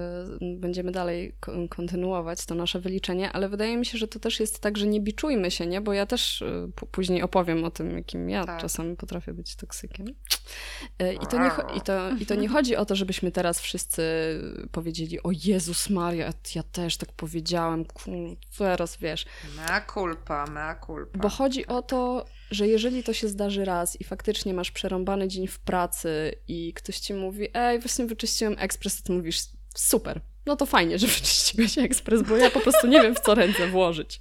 [0.57, 4.61] będziemy dalej ko- kontynuować to nasze wyliczenie, ale wydaje mi się, że to też jest
[4.61, 5.81] tak, że nie biczujmy się, nie?
[5.81, 6.44] Bo ja też
[6.77, 8.61] p- później opowiem o tym, jakim ja Tak.
[8.61, 10.07] czasami potrafię być toksykiem.
[10.98, 14.03] E, I to, nie, i, to, I to nie chodzi o to, żebyśmy teraz wszyscy
[14.72, 17.85] powiedzieli, o Jezus Maria, ja też tak powiedziałem,
[18.59, 19.27] teraz wiesz.
[19.57, 21.18] Mea culpa, mea culpa.
[21.18, 22.24] Bo chodzi o to,
[22.55, 26.99] że jeżeli to się zdarzy raz i faktycznie masz przerąbany dzień w pracy i ktoś
[26.99, 29.38] ci mówi, ej, właśnie wyczyściłem ekspres, to ty mówisz,
[29.75, 33.35] super, no to fajnie, że wyczyściłeś ekspres, bo ja po prostu nie wiem, w co
[33.35, 34.21] ręce włożyć.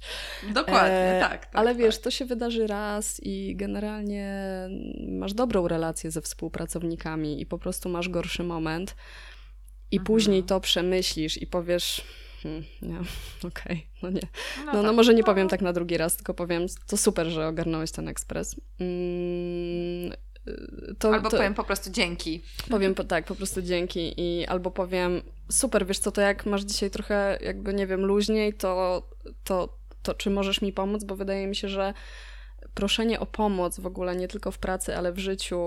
[0.54, 1.56] Dokładnie, E, tak, tak.
[1.56, 2.04] Ale wiesz, tak.
[2.04, 4.50] to się wydarzy raz i generalnie
[5.08, 8.96] masz dobrą relację ze współpracownikami i po prostu masz gorszy moment
[9.90, 10.06] i Mhm.
[10.06, 12.02] później to przemyślisz i powiesz,
[12.44, 13.00] hmm, nie,
[13.48, 13.82] okej, okay.
[14.02, 14.28] no nie.
[14.66, 14.96] No, no, no, tak.
[14.96, 18.56] może nie powiem tak na drugi raz, tylko powiem, to super, że ogarnąłeś ten ekspres.
[18.80, 20.12] Mm,
[20.98, 22.42] to, albo to, powiem po prostu dzięki.
[22.70, 26.62] Powiem po, tak, po prostu dzięki i albo powiem super, wiesz co, to jak masz
[26.62, 29.02] dzisiaj trochę jakby, nie wiem, luźniej, to,
[29.44, 31.94] to, to czy możesz mi pomóc, bo wydaje mi się, że
[32.74, 35.58] proszenie o pomoc w ogóle nie tylko w pracy, ale w życiu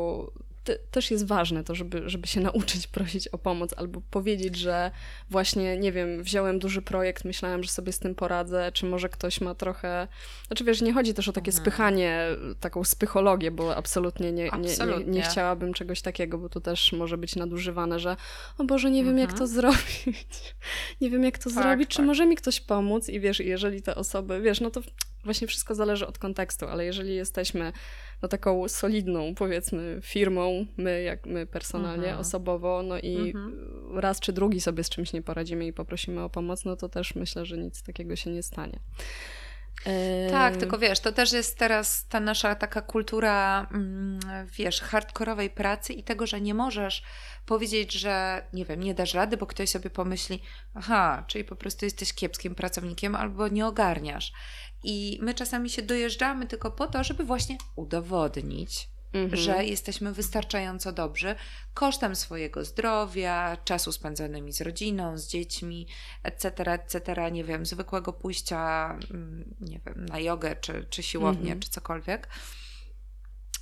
[0.67, 4.91] te, też jest ważne to, żeby, żeby się nauczyć prosić o pomoc albo powiedzieć, że
[5.29, 9.41] właśnie, nie wiem, wziąłem duży projekt, myślałem, że sobie z tym poradzę, czy może ktoś
[9.41, 10.07] ma trochę...
[10.47, 11.63] Znaczy wiesz, nie chodzi też o takie mhm.
[11.63, 12.25] spychanie,
[12.59, 16.93] taką spychologię, bo absolutnie nie, absolutnie nie, nie, nie, chciałabym czegoś takiego, bo to też
[16.93, 18.15] może być nadużywane, że
[18.57, 19.29] o Boże, nie wiem mhm.
[19.29, 20.55] jak to zrobić,
[21.01, 21.95] nie wiem jak to tak, zrobić, tak.
[21.95, 24.81] czy może mi ktoś pomóc i wiesz, jeżeli te osoby, wiesz, no to
[25.27, 27.73] właśnie wszystko zależy od kontekstu, ale jeżeli jesteśmy
[28.21, 32.19] no, taką solidną, powiedzmy, firmą, my, jak my personalnie, mhm.
[32.19, 33.99] osobowo, no i mhm.
[33.99, 37.15] raz czy drugi sobie z czymś nie poradzimy i poprosimy o pomoc, no to też
[37.15, 38.79] myślę, że nic takiego się nie stanie.
[40.31, 45.93] Tak, tylko wiesz, to też jest teraz ta nasza taka kultura, mm, wiesz, hardkorowej pracy
[45.93, 47.03] i tego, że nie możesz
[47.45, 50.41] powiedzieć, że nie wiem, nie dasz rady, bo ktoś sobie pomyśli,
[50.73, 54.33] aha, czyli po prostu jesteś kiepskim pracownikiem albo nie ogarniasz.
[54.83, 58.89] I my czasami się dojeżdżamy tylko po to, żeby właśnie udowodnić,
[59.23, 59.41] mhm.
[59.41, 61.35] że jesteśmy wystarczająco dobrzy
[61.73, 65.87] kosztem swojego zdrowia, czasu spędzonymi z rodziną, z dziećmi,
[66.23, 71.59] etc., etc., nie wiem, zwykłego pójścia, mm, nie wiem, na jogę, czy, czy siłownię, mhm.
[71.59, 72.29] czy cokolwiek.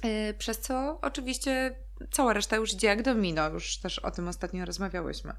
[0.06, 1.76] Y, przez co oczywiście
[2.12, 5.34] cała reszta już idzie jak domino, już też o tym ostatnio rozmawiałyśmy.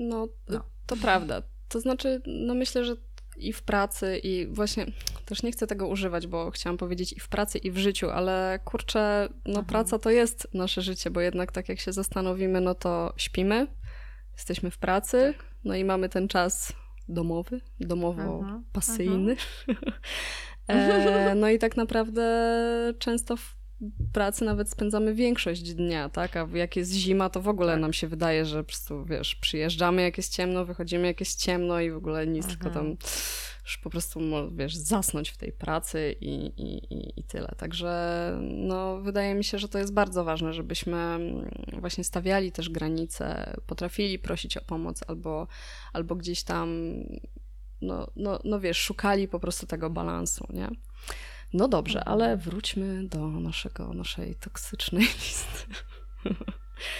[0.00, 1.42] No, no, to prawda.
[1.68, 2.96] To znaczy, no myślę, że
[3.36, 4.86] i w pracy, i właśnie
[5.24, 8.60] też nie chcę tego używać, bo chciałam powiedzieć i w pracy, i w życiu, ale
[8.64, 9.66] kurczę, no mhm.
[9.66, 13.66] praca to jest nasze życie, bo jednak tak jak się zastanowimy, no to śpimy,
[14.32, 15.46] jesteśmy w pracy, tak.
[15.64, 16.72] no i mamy ten czas
[17.08, 19.36] domowy, domowo-pasyjny.
[19.68, 19.92] Mhm.
[20.68, 22.22] e, no i tak naprawdę
[22.98, 23.61] często w
[24.12, 26.36] pracy nawet spędzamy większość dnia, tak?
[26.36, 27.80] A jak jest zima, to w ogóle tak.
[27.80, 31.80] nam się wydaje, że po prostu, wiesz, przyjeżdżamy jak jest ciemno, wychodzimy jak jest ciemno
[31.80, 32.58] i w ogóle nic, mhm.
[32.58, 32.96] tylko tam
[33.64, 34.20] już po prostu,
[34.56, 37.54] wiesz, zasnąć w tej pracy i, i, i, i tyle.
[37.56, 37.92] Także
[38.40, 43.54] no, wydaje mi się, że to jest bardzo ważne, żebyśmy mm, właśnie stawiali też granice,
[43.66, 45.46] potrafili prosić o pomoc albo,
[45.92, 46.94] albo gdzieś tam,
[47.80, 50.68] no, no, no wiesz, szukali po prostu tego balansu, nie?
[51.52, 55.74] No dobrze, ale wróćmy do naszego, naszej toksycznej listy.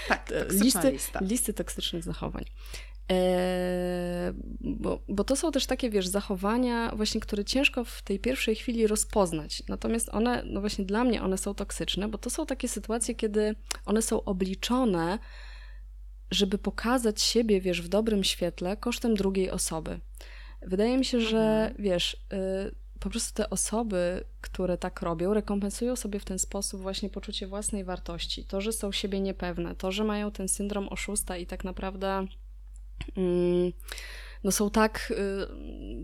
[0.08, 1.20] Tak, listy, lista.
[1.22, 2.44] listy toksycznych zachowań.
[3.10, 8.56] E, bo, bo to są też takie, wiesz, zachowania właśnie, które ciężko w tej pierwszej
[8.56, 9.62] chwili rozpoznać.
[9.68, 13.54] Natomiast one, no właśnie dla mnie one są toksyczne, bo to są takie sytuacje, kiedy
[13.86, 15.18] one są obliczone,
[16.30, 20.00] żeby pokazać siebie, wiesz, w dobrym świetle kosztem drugiej osoby.
[20.62, 21.74] Wydaje mi się, że, mhm.
[21.78, 27.10] wiesz, y, po prostu te osoby, które tak robią, rekompensują sobie w ten sposób właśnie
[27.10, 28.44] poczucie własnej wartości.
[28.44, 32.26] To, że są siebie niepewne, to, że mają ten syndrom oszusta i tak naprawdę.
[33.16, 33.72] Mm,
[34.44, 35.12] no są tak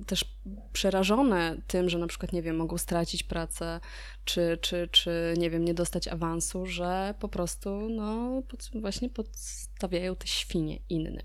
[0.02, 0.24] y, też
[0.72, 3.80] przerażone tym, że na przykład, nie wiem, mogą stracić pracę,
[4.24, 10.16] czy, czy, czy nie wiem, nie dostać awansu, że po prostu, no, pod, właśnie podstawiają
[10.16, 11.18] te świnie innym.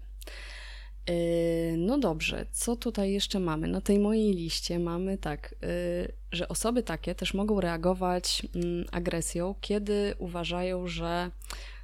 [1.08, 3.68] Yy, no dobrze, co tutaj jeszcze mamy?
[3.68, 9.56] Na tej mojej liście mamy tak, yy, że osoby takie też mogą reagować mm, agresją,
[9.62, 11.32] kiedy uważają, że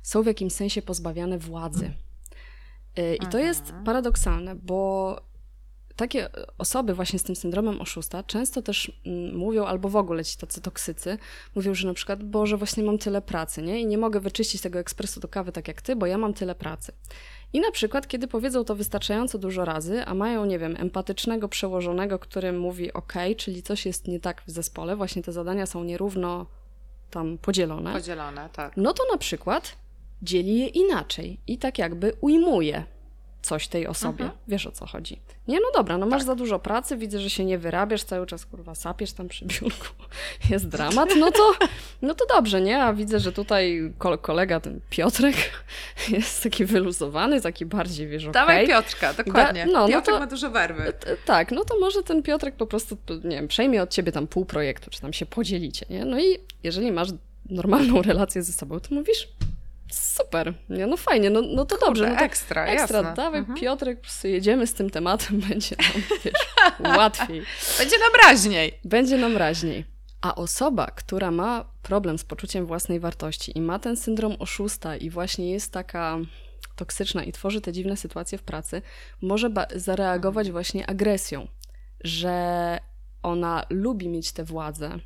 [0.04, 1.92] są w jakimś sensie pozbawiane władzy.
[2.98, 5.16] Yy, I to jest paradoksalne, bo
[6.00, 10.38] takie osoby właśnie z tym syndromem oszusta często też mm, mówią, albo w ogóle ci
[10.38, 11.18] tacy toksycy,
[11.56, 13.82] mówią, że na przykład, Boże, właśnie mam tyle pracy, nie?
[13.82, 16.56] I nie mogę wyczyścić tego ekspresu do kawy tak jak ty, bo ja mam tyle
[16.56, 16.92] pracy.
[17.54, 22.20] I na przykład, kiedy powiedzą to wystarczająco dużo razy, a mają, nie wiem, empatycznego przełożonego,
[22.20, 26.46] który mówi OK, czyli coś jest nie tak w zespole, właśnie te zadania są nierówno
[27.12, 27.94] tam podzielone.
[27.94, 28.78] Podzielone, tak.
[28.78, 29.78] No to na przykład
[30.22, 32.84] dzieli je inaczej i tak jakby ujmuje
[33.42, 34.24] coś tej osobie.
[34.24, 34.40] Mhm.
[34.48, 35.20] Wiesz o co chodzi.
[35.48, 36.28] Nie, no dobra, no masz tak.
[36.28, 39.88] za dużo pracy, widzę, że się nie wyrabiasz, cały czas kurwa sapiesz tam przy biurku,
[40.50, 41.54] jest dramat, no to,
[42.02, 42.84] no to dobrze, nie?
[42.84, 45.36] A widzę, że tutaj kolega, ten Piotrek
[46.10, 48.34] jest taki wyluzowany, taki bardziej, wiesz, okej.
[48.34, 49.66] Dawaj Piotrka, dokładnie.
[49.66, 50.94] Da, no, Piotrek no to, ma dużo werwy.
[51.26, 54.46] Tak, no to może ten Piotrek po prostu, nie wiem, przejmie od ciebie tam pół
[54.46, 56.06] projektu, czy tam się podzielicie, nie?
[56.06, 57.10] No i jeżeli masz
[57.50, 59.28] normalną relację ze sobą, to mówisz,
[59.92, 62.10] Super, nie, no fajnie, no, no to Kurde, dobrze.
[62.10, 63.00] No to ekstra, ekstra.
[63.00, 63.14] Jasne.
[63.16, 63.60] Dawaj, mhm.
[63.60, 67.42] Piotrek, jedziemy z tym tematem, będzie nam, wiesz, łatwiej.
[67.78, 68.80] Będzie nam raźniej.
[68.84, 69.86] Będzie nam raźniej.
[70.22, 75.10] A osoba, która ma problem z poczuciem własnej wartości i ma ten syndrom oszusta i
[75.10, 76.18] właśnie jest taka
[76.76, 78.82] toksyczna i tworzy te dziwne sytuacje w pracy,
[79.22, 80.52] może zareagować mhm.
[80.52, 81.48] właśnie agresją,
[82.04, 82.78] że
[83.24, 85.00] ona lubi mieć tę władzę.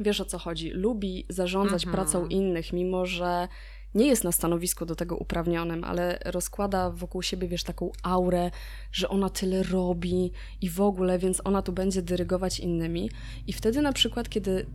[0.00, 0.70] Wiesz o co chodzi?
[0.70, 1.92] Lubi zarządzać mhm.
[1.92, 3.48] pracą innych, mimo że
[3.96, 8.50] nie jest na stanowisku do tego uprawnionym, ale rozkłada wokół siebie, wiesz, taką aurę,
[8.92, 13.10] że ona tyle robi i w ogóle, więc ona tu będzie dyrygować innymi.
[13.46, 14.66] I wtedy na przykład, kiedy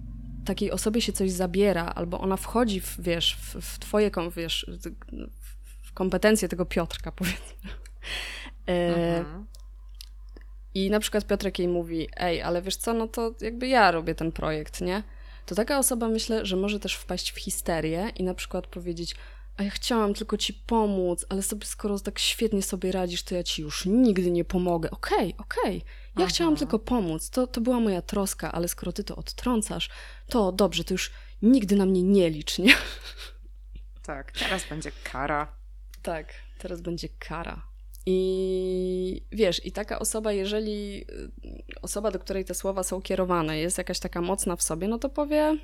[0.46, 4.72] takiej osobie się coś zabiera, albo ona wchodzi, w, wiesz, w, w twoje, wiesz,
[5.84, 7.70] w kompetencje tego Piotrka, powiedzmy.
[8.68, 9.46] E, mhm.
[10.74, 14.16] I na przykład Piotrek jej mówi, ej, ale wiesz co, no to jakby ja robię
[14.16, 15.04] ten projekt, nie?
[15.46, 19.16] To taka osoba myślę, że może też wpaść w histerię i na przykład powiedzieć,
[19.58, 23.44] a ja chciałam tylko ci pomóc, ale sobie skoro tak świetnie sobie radzisz, to ja
[23.44, 24.92] ci już nigdy nie pomogę.
[24.92, 25.78] Okej, okay, okej.
[25.78, 25.92] Okay.
[26.18, 26.28] Ja Aha.
[26.28, 27.30] chciałam tylko pomóc.
[27.30, 29.90] To, to była moja troska, ale skoro ty to odtrącasz,
[30.28, 32.74] to dobrze, to już nigdy na mnie nie licz, nie?
[34.02, 35.56] Tak, teraz będzie kara.
[36.02, 37.71] Tak, teraz będzie kara.
[38.06, 43.78] I wiesz, i taka osoba, jeżeli y, osoba, do której te słowa są kierowane, jest
[43.78, 45.58] jakaś taka mocna w sobie, no to powie,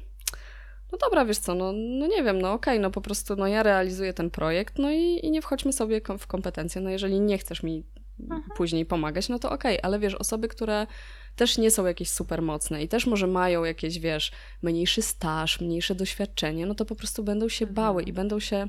[0.91, 3.47] no dobra, wiesz co, no, no nie wiem, no okej, okay, no po prostu no
[3.47, 7.37] ja realizuję ten projekt, no i, i nie wchodźmy sobie w kompetencje, no jeżeli nie
[7.37, 7.83] chcesz mi
[8.19, 8.43] mhm.
[8.55, 10.87] później pomagać, no to okej, okay, ale wiesz, osoby, które
[11.35, 15.95] też nie są jakieś super mocne i też może mają jakieś, wiesz, mniejszy staż, mniejsze
[15.95, 18.67] doświadczenie, no to po prostu będą się bały i będą się,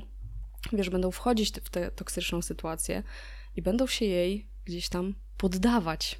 [0.73, 3.03] wiesz, będą wchodzić w tę toksyczną sytuację
[3.55, 6.19] i będą się jej gdzieś tam poddawać.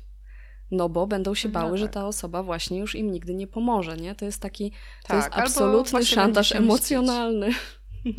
[0.72, 1.80] No bo będą się bały, no tak.
[1.80, 4.16] że ta osoba właśnie już im nigdy nie pomoże, nie?
[4.16, 7.50] To jest taki, tak, to jest absolutny szantaż emocjonalny.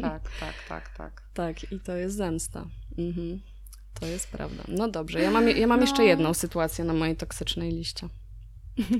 [0.00, 1.22] Tak, tak, tak, tak.
[1.34, 2.66] tak, i to jest zemsta.
[2.98, 3.40] Mhm.
[4.00, 4.64] To jest prawda.
[4.68, 5.86] No dobrze, ja mam, ja mam no.
[5.86, 8.08] jeszcze jedną sytuację na mojej toksycznej liście.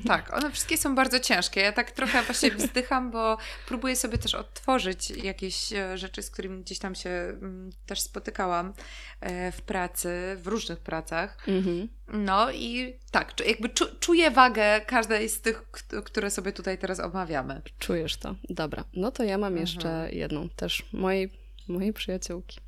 [0.09, 1.61] Tak, one wszystkie są bardzo ciężkie.
[1.61, 6.63] Ja tak trochę właśnie wzdycham, bo próbuję sobie też odtworzyć jakieś e, rzeczy, z którymi
[6.63, 8.73] gdzieś tam się mm, też spotykałam
[9.21, 11.49] e, w pracy, w różnych pracach.
[11.49, 11.89] Mhm.
[12.09, 15.63] No i tak, jakby czu, czuję wagę każdej z tych,
[16.05, 17.63] które sobie tutaj teraz omawiamy.
[17.79, 18.35] Czujesz to.
[18.49, 18.85] Dobra.
[18.95, 19.61] No to ja mam mhm.
[19.61, 21.31] jeszcze jedną, też mojej,
[21.69, 22.61] mojej przyjaciółki.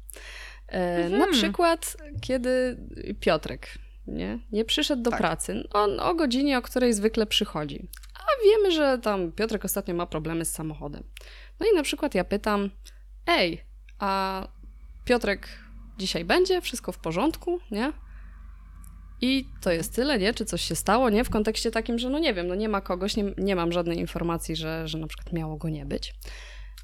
[0.68, 1.18] E, mhm.
[1.18, 2.77] Na przykład, kiedy
[3.20, 3.68] Piotrek,
[4.07, 4.38] nie?
[4.53, 5.21] Nie przyszedł do tak.
[5.21, 5.69] pracy.
[5.73, 7.88] On o godzinie, o której zwykle przychodzi.
[8.15, 11.05] A wiemy, że tam Piotrek ostatnio ma problemy z samochodem.
[11.61, 12.71] No i na przykład ja pytam,
[13.27, 13.65] ej,
[13.99, 14.43] a
[15.05, 15.49] Piotrek
[15.99, 16.61] dzisiaj będzie?
[16.61, 17.93] Wszystko w porządku, nie?
[19.21, 20.35] I to jest tyle, nie?
[20.35, 21.25] Czy coś się stało, nie?
[21.25, 23.99] W kontekście takim, że no nie wiem, no nie ma kogoś, nie, nie mam żadnej
[23.99, 26.15] informacji, że, że na przykład miało go nie być.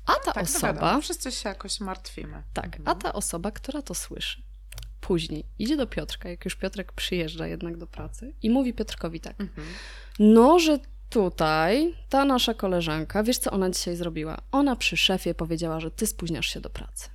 [0.06, 1.00] A ta tak, osoba...
[1.00, 2.42] Wszyscy się jakoś martwimy.
[2.54, 2.88] Tak, mhm.
[2.88, 4.42] a ta osoba, która to słyszy,
[5.08, 9.40] później idzie do Piotrka, jak już Piotrek przyjeżdża jednak do pracy i mówi Piotrkowi tak,
[9.40, 9.66] mhm.
[10.18, 10.78] no, że
[11.10, 14.38] tutaj ta nasza koleżanka, wiesz co ona dzisiaj zrobiła?
[14.52, 17.08] Ona przy szefie powiedziała, że ty spóźniasz się do pracy.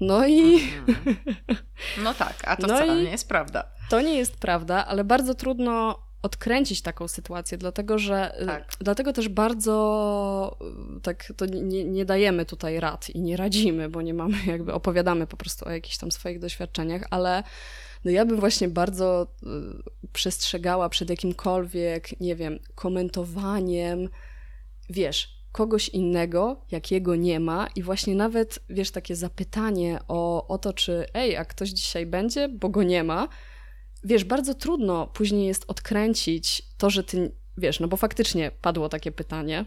[0.00, 0.54] No i...
[0.88, 1.16] Mhm.
[2.04, 3.64] No tak, a to no wcale nie jest prawda.
[3.90, 8.72] To nie jest prawda, ale bardzo trudno odkręcić taką sytuację, dlatego że y, tak.
[8.80, 10.56] dlatego też bardzo
[10.96, 14.72] y, tak to nie, nie, dajemy tutaj rad i nie radzimy, bo nie mamy jakby
[14.72, 17.42] opowiadamy po prostu o jakichś tam swoich doświadczeniach, ale
[18.04, 19.46] no ja bym właśnie bardzo y,
[20.12, 24.08] przestrzegała przed jakimkolwiek, nie wiem, komentowaniem,
[24.90, 30.72] wiesz, kogoś innego, jakiego nie ma i właśnie nawet, wiesz, takie zapytanie o, o to,
[30.72, 33.28] czy ej, a ktoś dzisiaj będzie, bo go nie ma,
[34.04, 39.12] wiesz, bardzo trudno później jest odkręcić to, że ty, wiesz, no bo faktycznie padło takie
[39.12, 39.64] pytanie.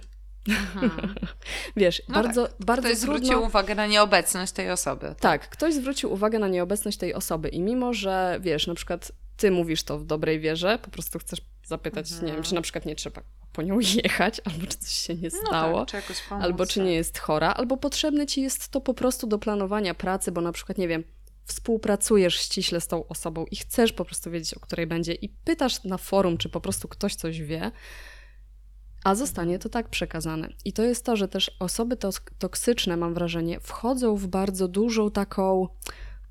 [0.49, 1.15] Mhm.
[1.77, 2.65] wiesz, no bardzo, tak.
[2.65, 3.17] bardzo ktoś trudno...
[3.17, 5.07] zwrócił uwagę na nieobecność tej osoby.
[5.07, 5.19] Tak.
[5.19, 9.51] tak, ktoś zwrócił uwagę na nieobecność tej osoby i mimo, że wiesz, na przykład ty
[9.51, 12.27] mówisz to w dobrej wierze, po prostu chcesz zapytać, mhm.
[12.27, 13.21] nie wiem, czy na przykład nie trzeba
[13.53, 16.79] po nią jechać, albo czy coś się nie stało, no tak, czy pomóc, albo czy
[16.79, 16.93] nie tak.
[16.93, 20.77] jest chora, albo potrzebne ci jest to po prostu do planowania pracy, bo na przykład,
[20.77, 21.03] nie wiem,
[21.45, 25.83] współpracujesz ściśle z tą osobą i chcesz po prostu wiedzieć, o której będzie, i pytasz
[25.83, 27.71] na forum, czy po prostu ktoś coś wie,
[29.03, 30.49] a zostanie to tak przekazane.
[30.65, 31.97] I to jest to, że też osoby
[32.39, 35.67] toksyczne, mam wrażenie, wchodzą w bardzo dużą taką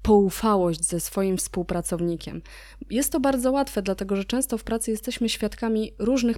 [0.02, 2.42] poufałość ze swoim współpracownikiem.
[2.90, 6.36] Jest to bardzo łatwe, dlatego że często w pracy jesteśmy świadkami różnych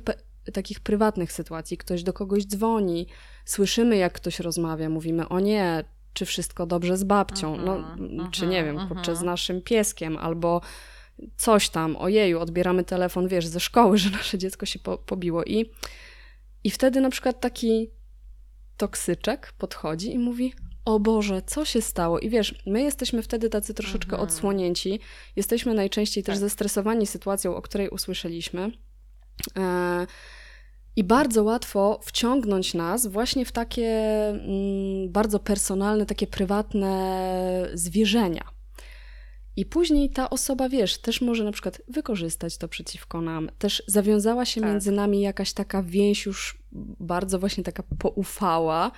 [0.53, 1.77] takich prywatnych sytuacji.
[1.77, 3.07] Ktoś do kogoś dzwoni,
[3.45, 5.85] słyszymy, jak ktoś rozmawia, mówimy: O nie,
[6.17, 9.03] czy wszystko dobrze z babcią, no, uh-huh, czy nie wiem, uh-huh.
[9.03, 10.61] czy z naszym pieskiem, albo
[11.37, 15.45] coś tam, ojeju, odbieramy telefon, wiesz, ze szkoły, że nasze dziecko się po, pobiło.
[15.45, 15.71] I,
[16.65, 17.91] I wtedy na przykład taki
[18.77, 20.53] toksyczek podchodzi i mówi,
[20.85, 22.19] o Boże, co się stało?
[22.19, 24.23] I wiesz, my jesteśmy wtedy tacy troszeczkę mhm.
[24.23, 25.01] odsłonięci,
[25.37, 26.33] jesteśmy najczęściej tak.
[26.33, 28.71] też zestresowani sytuacją, o której usłyszeliśmy.
[29.57, 30.07] E-
[30.97, 33.89] I bardzo łatwo wciągnąć nas właśnie w takie
[34.29, 38.57] mm, bardzo personalne, takie prywatne zwierzenia.
[39.57, 43.51] I później ta osoba, wiesz, też może na przykład wykorzystać to przeciwko nam.
[43.59, 44.71] Też zawiązała się tak.
[44.71, 46.63] między nami jakaś taka więź już
[47.01, 48.91] bardzo właśnie taka poufała,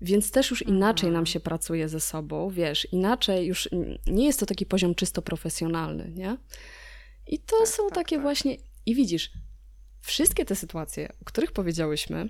[0.00, 1.26] więc też już inaczej nam mhm.
[1.26, 3.68] się pracuje ze sobą, wiesz, inaczej już
[4.06, 6.36] nie jest to taki poziom czysto profesjonalny, nie?
[7.26, 8.22] I to tak, są tak, takie tak.
[8.22, 9.30] właśnie, i widzisz,
[10.08, 12.28] wszystkie te sytuacje, o których powiedziałyśmy,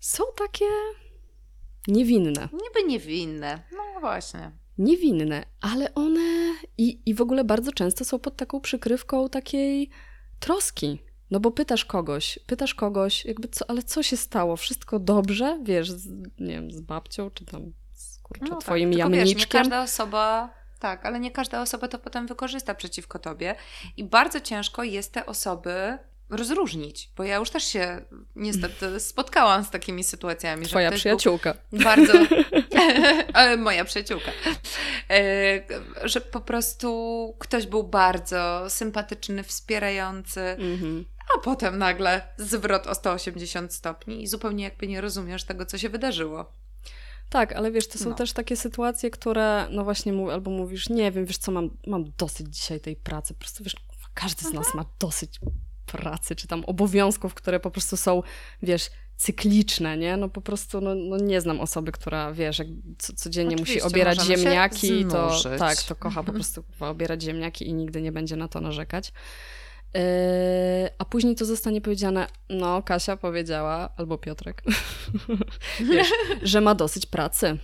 [0.00, 0.64] są takie
[1.88, 2.48] niewinne.
[2.52, 4.50] Niby niewinne, no właśnie.
[4.78, 9.90] Niewinne, ale one i, i w ogóle bardzo często są pod taką przykrywką takiej
[10.40, 11.02] troski.
[11.30, 14.56] No bo pytasz kogoś, pytasz kogoś, jakby co, ale co się stało?
[14.56, 15.58] Wszystko dobrze?
[15.62, 19.28] Wiesz, z, nie wiem, z babcią, czy tam z kurczę, no tak, twoim tak, jamniczkiem?
[19.38, 23.54] Wiesz, nie każda osoba tak, ale nie każda osoba to potem wykorzysta przeciwko tobie
[23.96, 25.98] i bardzo ciężko jest te osoby
[26.30, 28.04] rozróżnić, bo ja już też się
[28.36, 30.66] niestety spotkałam z takimi sytuacjami.
[30.66, 31.54] Twoja przyjaciółka.
[31.72, 32.12] Bardzo.
[33.58, 34.30] moja przyjaciółka.
[35.10, 35.62] E,
[36.04, 41.04] że po prostu ktoś był bardzo sympatyczny, wspierający, mm-hmm.
[41.36, 45.88] a potem nagle zwrot o 180 stopni i zupełnie jakby nie rozumiesz tego, co się
[45.88, 46.52] wydarzyło.
[47.30, 48.14] Tak, ale wiesz, to są no.
[48.14, 52.04] też takie sytuacje, które, no właśnie, mów, albo mówisz, nie wiem, wiesz co, mam, mam
[52.18, 53.34] dosyć dzisiaj tej pracy.
[53.34, 53.76] Po prostu wiesz,
[54.14, 54.76] każdy z nas mhm.
[54.76, 55.40] ma dosyć
[55.92, 58.22] pracy, czy tam obowiązków, które po prostu są,
[58.62, 60.16] wiesz, cykliczne, nie?
[60.16, 62.68] No po prostu no, no nie znam osoby, która, wiesz, jak
[62.98, 67.74] co, codziennie Oczywiście, musi obierać ziemniaki, to tak, to kocha po prostu obierać ziemniaki i
[67.74, 69.12] nigdy nie będzie na to narzekać.
[69.94, 70.00] Yy,
[70.98, 74.62] a później to zostanie powiedziane, no Kasia powiedziała, albo Piotrek,
[75.92, 76.10] wiesz,
[76.42, 77.58] że ma dosyć pracy.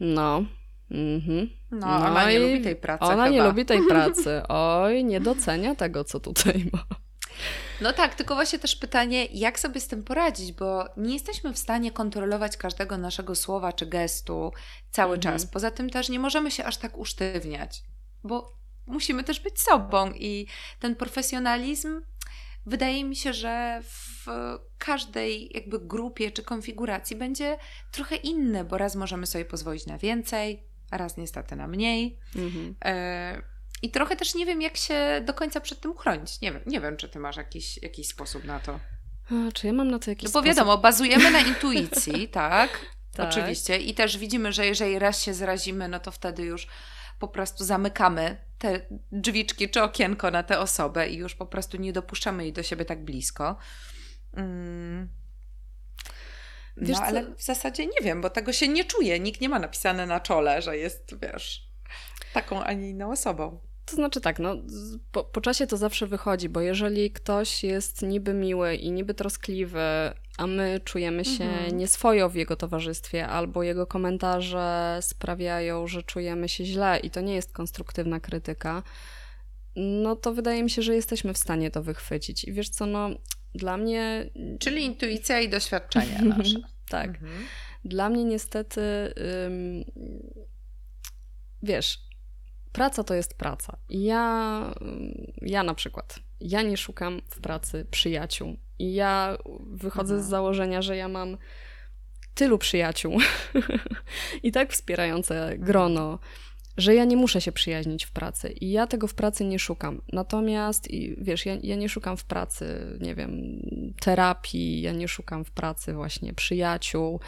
[0.00, 0.44] No.
[0.90, 1.48] Mhm.
[1.70, 3.04] No, no, ona nie lubi tej pracy.
[3.04, 3.28] Ona chyba.
[3.28, 4.42] nie lubi tej pracy.
[4.48, 6.84] Oj, nie docenia tego, co tutaj ma.
[7.80, 11.58] No tak, tylko właśnie też pytanie, jak sobie z tym poradzić, bo nie jesteśmy w
[11.58, 14.52] stanie kontrolować każdego naszego słowa czy gestu
[14.90, 15.20] cały mhm.
[15.34, 15.46] czas.
[15.46, 17.82] Poza tym też nie możemy się aż tak usztywniać,
[18.24, 18.52] bo
[18.86, 20.46] musimy też być sobą i
[20.80, 22.00] ten profesjonalizm
[22.66, 24.26] wydaje mi się, że w
[24.78, 27.58] każdej jakby grupie czy konfiguracji będzie
[27.90, 32.18] trochę inny, bo raz możemy sobie pozwolić na więcej, a raz niestety na mniej.
[32.36, 32.74] Mhm.
[32.84, 33.42] E,
[33.82, 36.40] I trochę też nie wiem, jak się do końca przed tym uchronić.
[36.40, 38.80] Nie wiem, nie wiem czy ty masz jakiś, jakiś sposób na to.
[39.30, 40.46] A, czy ja mam na to jakiś No bo sposób?
[40.46, 42.78] wiadomo, bazujemy na intuicji, tak?
[43.12, 43.30] tak?
[43.30, 43.78] Oczywiście.
[43.78, 46.66] I też widzimy, że jeżeli raz się zrazimy, no to wtedy już
[47.18, 48.80] po prostu zamykamy te
[49.12, 52.84] drzwiczki czy okienko na tę osobę i już po prostu nie dopuszczamy jej do siebie
[52.84, 53.56] tak blisko.
[54.34, 55.08] Mm.
[56.76, 59.20] No, wiesz, ale w zasadzie nie wiem, bo tego się nie czuje.
[59.20, 61.68] Nikt nie ma napisane na czole, że jest, wiesz,
[62.32, 63.60] taką, a nie inną osobą.
[63.86, 64.56] To znaczy tak, no,
[65.12, 69.80] po, po, czasie to zawsze wychodzi, bo jeżeli ktoś jest niby miły i niby troskliwy,
[70.38, 71.76] a my czujemy się mhm.
[71.76, 77.34] nieswojo w jego towarzystwie, albo jego komentarze sprawiają, że czujemy się źle i to nie
[77.34, 78.82] jest konstruktywna krytyka,
[79.76, 82.44] no to wydaje mi się, że jesteśmy w stanie to wychwycić.
[82.44, 83.10] I wiesz co, no
[83.54, 84.30] dla mnie...
[84.58, 86.58] Czyli intuicja i doświadczenie nasze.
[86.88, 87.08] tak.
[87.08, 87.46] Mhm.
[87.84, 88.80] Dla mnie niestety,
[89.46, 89.84] ym,
[91.62, 91.98] wiesz,
[92.72, 93.76] praca to jest praca.
[93.88, 94.74] Ja,
[95.42, 98.56] ja na przykład, ja nie szukam w pracy przyjaciół.
[98.78, 101.36] I ja wychodzę z założenia, że ja mam
[102.34, 103.18] tylu przyjaciół
[104.42, 106.18] i tak wspierające grono,
[106.76, 110.02] że ja nie muszę się przyjaźnić w pracy i ja tego w pracy nie szukam.
[110.12, 113.62] Natomiast, i wiesz, ja, ja nie szukam w pracy, nie wiem,
[114.00, 117.20] terapii, ja nie szukam w pracy właśnie przyjaciół,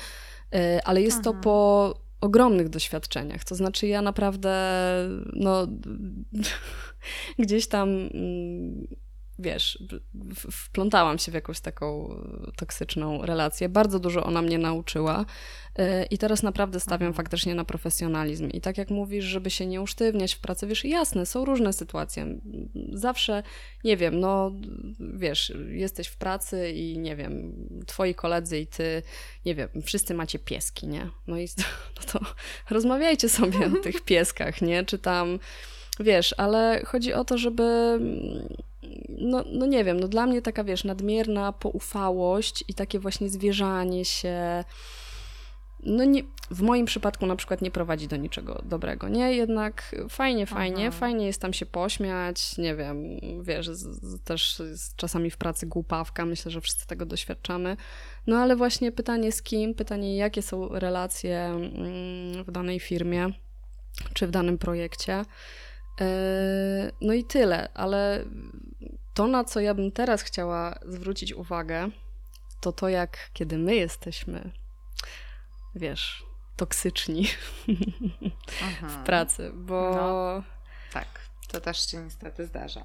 [0.55, 3.45] y, ale jest to po ogromnych doświadczeniach.
[3.45, 4.55] To znaczy, ja naprawdę,
[5.33, 5.67] no,
[7.39, 8.87] gdzieś tam, mm,
[9.39, 9.79] wiesz,
[10.51, 12.17] wplątałam się w jakąś taką
[12.57, 13.69] toksyczną relację.
[13.69, 15.25] Bardzo dużo ona mnie nauczyła.
[15.79, 17.15] Y, I teraz naprawdę stawiam mhm.
[17.15, 18.49] faktycznie na profesjonalizm.
[18.49, 22.27] I tak jak mówisz, żeby się nie usztywniać w pracy, wiesz, jasne, są różne sytuacje.
[22.93, 23.43] Zawsze,
[23.85, 24.53] nie wiem, no
[25.01, 27.53] wiesz, jesteś w pracy i nie wiem,
[27.87, 29.03] twoi koledzy i ty,
[29.47, 31.11] nie wiem, wszyscy macie pieski, nie?
[31.27, 31.49] No i
[31.97, 32.21] no to
[32.71, 34.85] rozmawiajcie sobie o tych pieskach, nie?
[34.85, 35.39] Czy tam,
[36.01, 37.99] wiesz, ale chodzi o to, żeby
[39.09, 44.05] no, no nie wiem, no dla mnie taka, wiesz, nadmierna poufałość i takie właśnie zwierzanie
[44.05, 44.65] się,
[45.87, 49.33] no nie, w moim przypadku na przykład nie prowadzi do niczego dobrego, nie?
[49.33, 50.99] Jednak fajnie, fajnie, Aha.
[50.99, 54.63] fajnie jest tam się pośmiać, nie wiem, wiesz, z, z, też
[54.97, 57.77] czasami w pracy głupawka, myślę, że wszyscy tego doświadczamy,
[58.27, 63.29] no ale właśnie pytanie z kim, pytanie jakie są relacje mm, w danej firmie,
[64.15, 65.25] czy w danym projekcie,
[67.01, 68.25] no i tyle, ale
[69.15, 71.89] to, na co ja bym teraz chciała zwrócić uwagę,
[72.61, 74.51] to to, jak kiedy my jesteśmy,
[75.75, 76.25] wiesz,
[76.57, 77.25] toksyczni
[78.59, 79.05] w Mhm.
[79.05, 80.43] pracy, bo No.
[80.93, 81.07] Tak,
[81.49, 82.85] to też się niestety zdarza.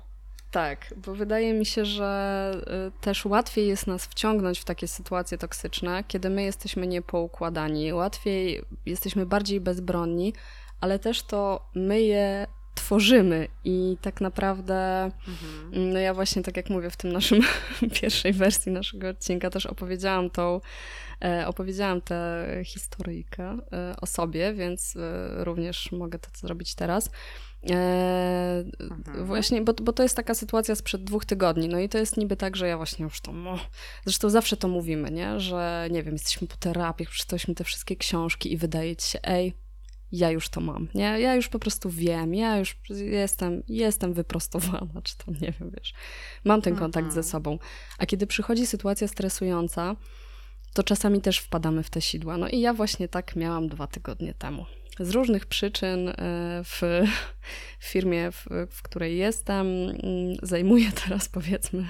[0.51, 2.51] tak, bo wydaje mi się, że
[2.97, 8.63] y, też łatwiej jest nas wciągnąć w takie sytuacje toksyczne, kiedy my jesteśmy niepoukładani, łatwiej
[8.85, 10.33] jesteśmy bardziej bezbronni,
[10.81, 12.47] ale też to my je
[12.79, 15.93] tworzymy i tak naprawdę Mhm.
[15.93, 17.41] No ja właśnie, tak jak mówię, w tym naszym
[18.01, 20.61] pierwszej wersji naszego odcinka też opowiedziałam tą,
[21.23, 27.09] e, opowiedziałam tę historyjkę e, o sobie, więc e, również mogę to zrobić teraz.
[27.63, 29.25] Mhm.
[29.25, 32.37] Właśnie, bo, bo to jest taka sytuacja sprzed dwóch tygodni, no i to jest niby
[32.37, 33.59] tak, że ja właśnie już to, no,
[34.05, 38.53] zresztą zawsze to mówimy, nie, że nie wiem, jesteśmy po terapii, przeczytałyśmy te wszystkie książki
[38.53, 39.53] i wydaje ci się, ej,
[40.11, 41.19] ja już to mam, nie?
[41.19, 45.93] Ja już po prostu wiem, ja już jestem, jestem wyprostowana, czy tam nie wiem, wiesz.
[46.43, 47.23] Mam ten kontakt Mhm.
[47.23, 47.59] ze sobą.
[47.97, 49.95] A kiedy przychodzi sytuacja stresująca,
[50.73, 52.37] to czasami też wpadamy w te sidła.
[52.37, 54.65] No i ja właśnie tak miałam dwa tygodnie temu.
[54.99, 56.13] Z różnych przyczyn e,
[56.63, 56.81] w,
[57.79, 59.97] w firmie, w, w której jestem, mm,
[60.41, 61.87] zajmuję teraz powiedzmy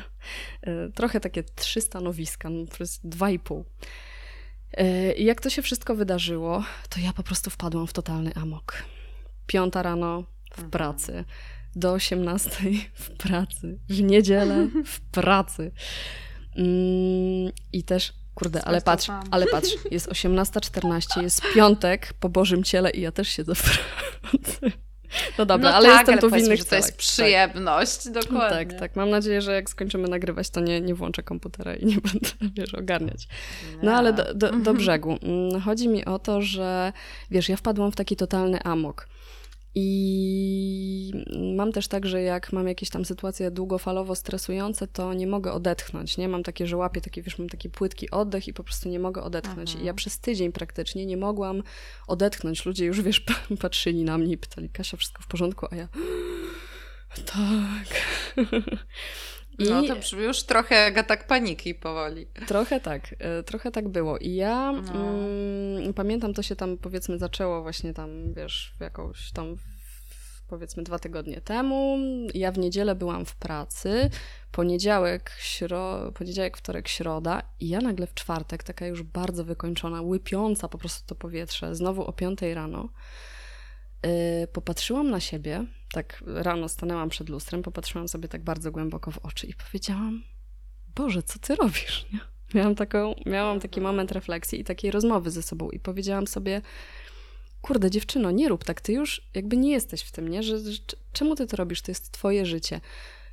[0.62, 3.66] e, trochę takie trzy stanowiska, no przez dwa i pół.
[4.74, 8.84] E, I jak to się wszystko wydarzyło, to ja po prostu wpadłam w totalny amok.
[9.48, 10.72] Piąta rano w Mhm.
[10.72, 11.26] pracy,
[11.76, 12.50] do 18
[12.94, 15.72] w pracy, w niedzielę w pracy.
[16.56, 22.90] Mm, I też, kurde, ale patrz, ale patrz, jest 18.14, jest piątek po Bożym Ciele
[22.90, 24.72] i ja też siedzę w pracy.
[25.38, 26.88] No dobra, no ale tak, jestem ale tu w powiedzmy, innych że to jest.
[26.88, 26.98] Tak.
[26.98, 28.58] przyjemność, No dokładnie.
[28.58, 28.96] Tak, tak.
[28.96, 32.74] Mam nadzieję, że jak skończymy nagrywać, to nie, nie włączę komputera i nie będę, wiesz,
[32.74, 33.28] ogarniać.
[33.84, 35.18] No ale do, do, do brzegu.
[35.22, 36.94] Mm, Chodzi mi o to, że
[37.32, 39.08] wiesz, ja wpadłam w taki totalny amok.
[39.76, 41.12] I
[41.56, 46.18] mam też tak, że jak mam jakieś tam sytuacje długofalowo stresujące, to nie mogę odetchnąć,
[46.18, 46.28] nie?
[46.30, 49.24] Mam takie, że łapię taki, wiesz, mam taki płytki oddech i po prostu nie mogę
[49.24, 49.70] odetchnąć.
[49.70, 49.84] Mhm.
[49.84, 51.64] I ja przez tydzień praktycznie nie mogłam
[52.08, 52.66] odetchnąć.
[52.66, 53.26] Ludzie już, wiesz,
[53.62, 55.68] patrzyli na mnie i pytali, Kasia, wszystko w porządku?
[55.72, 55.88] A ja,
[57.34, 57.88] tak.
[59.60, 62.28] No to brzmi już trochę jak atak paniki powoli.
[62.48, 64.18] Trochę tak, e, trochę tak było.
[64.18, 64.92] I ja No.
[64.94, 69.56] mm, pamiętam, to się tam powiedzmy zaczęło właśnie tam, wiesz, jakąś tam
[70.48, 71.98] powiedzmy dwa tygodnie temu.
[72.34, 74.10] Ja w niedzielę byłam w pracy,
[74.52, 76.12] poniedziałek, śro...
[76.12, 81.08] poniedziałek, wtorek, środa i ja nagle w czwartek, taka już bardzo wykończona, łypiąca po prostu
[81.08, 82.90] to powietrze, znowu o piątej rano,
[84.54, 89.48] popatrzyłam na siebie, tak rano stanęłam przed lustrem, popatrzyłam sobie tak bardzo głęboko w oczy
[89.48, 90.24] i powiedziałam,
[90.96, 92.06] Boże, co ty robisz?
[92.14, 92.20] Nie?
[92.54, 96.62] Miałam, taką, miałam taki moment refleksji i takiej rozmowy ze sobą i powiedziałam sobie,
[97.62, 100.44] kurde dziewczyno, nie rób tak, ty już jakby nie jesteś w tym, nie?
[100.44, 100.80] Że, że
[101.14, 101.82] czemu ty to robisz?
[101.82, 102.82] To jest twoje życie.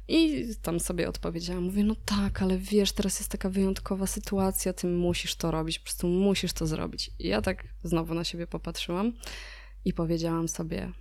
[0.08, 4.86] I tam sobie odpowiedziałam, mówię, no tak, ale wiesz, teraz jest taka wyjątkowa sytuacja, ty
[4.86, 7.10] musisz to robić, po prostu musisz to zrobić.
[7.18, 9.12] I ja tak znowu na siebie popatrzyłam
[9.86, 10.92] i powiedziałam sobie,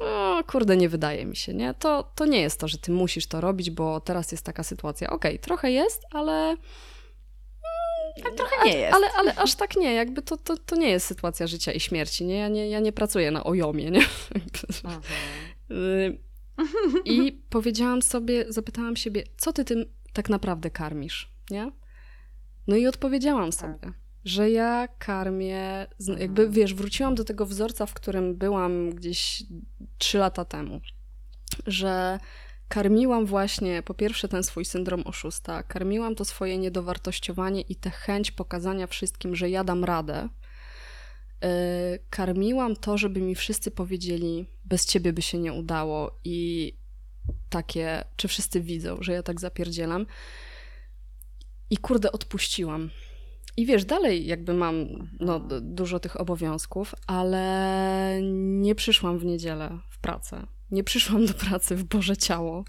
[0.00, 1.74] o kurde, nie wydaje mi się, nie?
[1.74, 5.10] To, to nie jest to, że ty musisz to robić, bo teraz jest taka sytuacja.
[5.10, 6.56] Okej, trochę jest, ale
[8.24, 8.94] Ale trochę nie jest.
[8.94, 12.24] ale, ale aż tak nie, jakby to, to, to nie jest sytuacja życia i śmierci,
[12.24, 12.36] nie?
[12.36, 14.00] Ja nie, ja nie pracuję na ojomie, nie?
[17.04, 21.72] I powiedziałam sobie, zapytałam siebie, co ty tym tak naprawdę karmisz, nie?
[22.66, 23.92] No i odpowiedziałam sobie,
[24.24, 29.42] że ja karmię, z- jakby wiesz, wróciłam do tego wzorca, w którym byłam gdzieś
[29.98, 30.80] trzy lata temu,
[31.66, 32.18] że
[32.68, 38.30] karmiłam właśnie po pierwsze ten swój syndrom oszusta, karmiłam to swoje niedowartościowanie i tę chęć
[38.30, 40.28] pokazania wszystkim, że ja dam radę.
[41.42, 41.48] Yy,
[42.10, 46.72] Karmiłam to, żeby mi wszyscy powiedzieli, bez ciebie by się nie udało i
[47.50, 50.06] takie, czy wszyscy widzą, że ja tak zapierdzielam.
[51.70, 52.90] I kurde, odpuściłam.
[53.56, 54.86] I wiesz, dalej jakby mam
[55.20, 60.46] no, dużo tych obowiązków, ale nie przyszłam w niedzielę w pracę.
[60.70, 62.64] Nie przyszłam do pracy w Boże Ciało.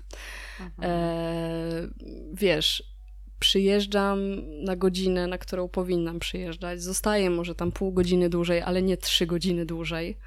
[0.59, 0.73] Mhm.
[0.81, 1.89] E,
[2.33, 2.95] wiesz,
[3.39, 4.19] przyjeżdżam
[4.63, 6.81] na godzinę, na którą powinnam przyjeżdżać.
[6.81, 10.17] Zostaję może tam pół godziny dłużej, ale nie trzy godziny dłużej.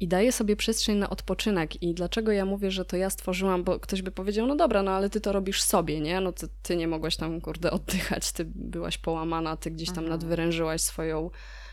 [0.00, 1.82] I daję sobie przestrzeń na odpoczynek.
[1.82, 4.90] I dlaczego ja mówię, że to ja stworzyłam, bo ktoś by powiedział, no dobra, no
[4.90, 6.20] ale ty to robisz sobie, nie?
[6.20, 10.10] No ty, ty nie mogłaś tam, kurde, oddychać, ty byłaś połamana, ty gdzieś tam Mhm.
[10.10, 11.30] nadwyrężyłaś swoją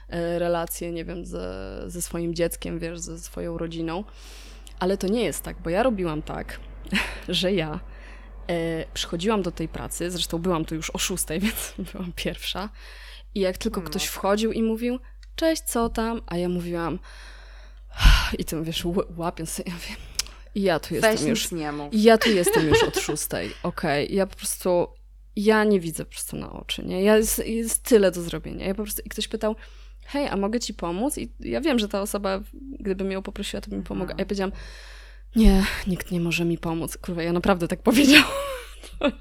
[0.09, 4.03] e, relację, nie wiem, ze, ze swoim dzieckiem, wiesz, ze swoją rodziną.
[4.80, 6.59] Ale to nie jest tak, bo ja robiłam tak,
[7.30, 7.80] że ja
[8.49, 12.69] e, przychodziłam do tej pracy, zresztą byłam tu już o szóstej, więc byłam pierwsza.
[13.36, 13.88] I jak tylko No.
[13.88, 14.99] ktoś wchodził i mówił,
[15.36, 16.21] cześć, co tam?
[16.28, 16.99] A ja mówiłam,
[18.39, 18.84] i tym wiesz,
[19.18, 19.96] łapiąc sobie, ja mówię,
[20.56, 21.93] ja tu Weź jestem już, nic nie mów.
[21.93, 24.16] ja tu jestem już od szóstej, okej.
[24.16, 24.88] Ja po prostu,
[25.36, 27.04] ja nie widzę po prostu na oczy, nie?
[27.04, 28.66] Ja jest, jest tyle do zrobienia.
[28.68, 29.56] Ja po prostu, i ktoś pytał,
[30.06, 31.18] hej, a mogę ci pomóc?
[31.18, 32.41] I ja wiem, że ta osoba,
[32.80, 34.16] gdybym ją poprosiła, to mi pomogła.
[34.16, 34.52] A ja powiedziałam,
[35.36, 36.98] nie, nikt nie może mi pomóc.
[36.98, 38.28] Kurwa, ja naprawdę tak powiedziałam.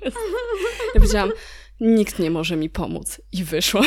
[0.94, 1.32] Ja powiedziałam,
[1.80, 3.20] nikt nie może mi pomóc.
[3.32, 3.82] I wyszła.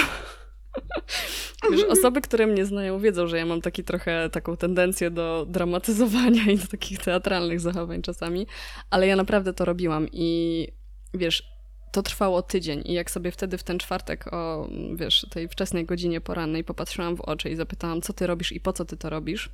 [1.72, 6.44] Wiesz, osoby, które mnie znają, wiedzą, że ja mam taki trochę taką tendencję do dramatyzowania
[6.52, 8.48] i do takich teatralnych zachowań czasami,
[8.90, 10.68] ale ja naprawdę to robiłam i
[11.14, 11.58] wiesz,
[11.92, 16.22] to trwało tydzień i jak sobie wtedy w ten czwartek o, wiesz, tej wczesnej godzinie
[16.22, 19.50] porannej popatrzyłam w oczy i zapytałam, co ty robisz i po co ty to robisz?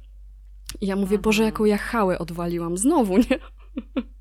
[0.82, 3.40] I ja mówię, Boże, jaką ja chałę odwaliłam znowu, nie?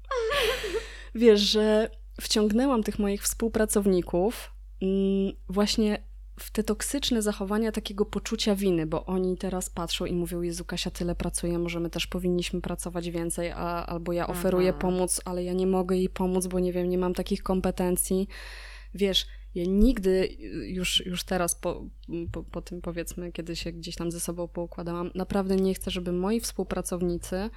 [1.15, 1.91] wiesz, że
[2.21, 6.12] wciągnęłam tych moich współpracowników mm, właśnie
[6.43, 10.91] w te toksyczne zachowania takiego poczucia winy, bo oni teraz patrzą i mówią, Jezu, Kasia
[10.91, 14.79] tyle pracuje, może my też powinniśmy pracować więcej, a, albo ja oferuję Aha.
[14.79, 18.29] pomóc, ale ja nie mogę jej pomóc, bo nie wiem, nie mam takich kompetencji.
[18.95, 20.29] Wiesz, ja nigdy,
[20.67, 21.85] już, już teraz po,
[22.33, 26.13] po, po tym powiedzmy, kiedy się gdzieś tam ze sobą poukładałam, naprawdę nie chcę, żeby
[26.13, 27.51] moi współpracownicy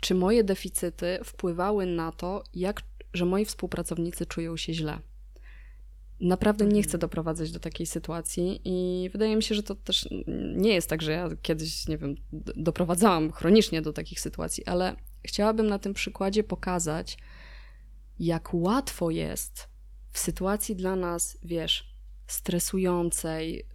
[0.00, 2.82] czy moje deficyty wpływały na to, jak,
[3.14, 4.98] że moi współpracownicy czują się źle.
[6.20, 7.00] Naprawdę nie chcę mhm.
[7.00, 10.08] doprowadzać do takiej sytuacji i wydaje mi się, że to też
[10.56, 12.14] nie jest tak, że ja kiedyś, nie wiem,
[12.56, 17.18] doprowadzałam chronicznie do takich sytuacji, ale chciałabym na tym przykładzie pokazać,
[18.18, 19.68] jak łatwo jest
[20.12, 23.66] w sytuacji dla nas, wiesz, stresującej,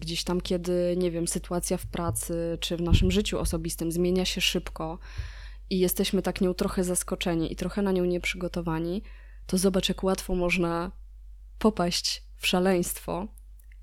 [0.00, 4.40] gdzieś tam, kiedy, nie wiem, sytuacja w pracy czy w naszym życiu osobistym zmienia się
[4.40, 4.98] szybko
[5.70, 9.02] i jesteśmy tak nią trochę zaskoczeni i trochę na nią nieprzygotowani,
[9.46, 10.92] to zobacz, jak łatwo można
[11.62, 13.28] popaść w szaleństwo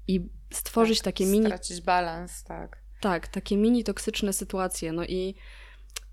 [0.08, 1.46] i stworzyć tak, takie mini.
[1.46, 2.84] Stracić balans, tak.
[3.02, 4.92] Tak, takie mini toksyczne sytuacje.
[4.92, 5.36] No i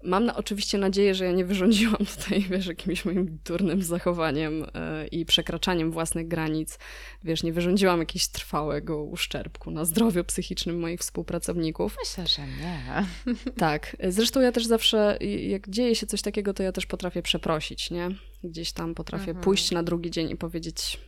[0.05, 5.07] mam na, oczywiście nadzieję, że ja nie wyrządziłam tutaj, wiesz, jakimś moim durnym zachowaniem yy,
[5.07, 6.79] i przekraczaniem własnych granic.
[7.25, 11.97] Wiesz, nie wyrządziłam jakiegoś trwałego uszczerbku na zdrowiu psychicznym moich współpracowników.
[12.01, 13.07] Myślę, że nie.
[13.67, 13.97] Tak.
[14.09, 18.09] Zresztą ja też zawsze, jak dzieje się coś takiego, to ja też potrafię przeprosić, nie?
[18.45, 19.45] Gdzieś tam potrafię mhm.
[19.45, 20.99] pójść na drugi dzień i powiedzieć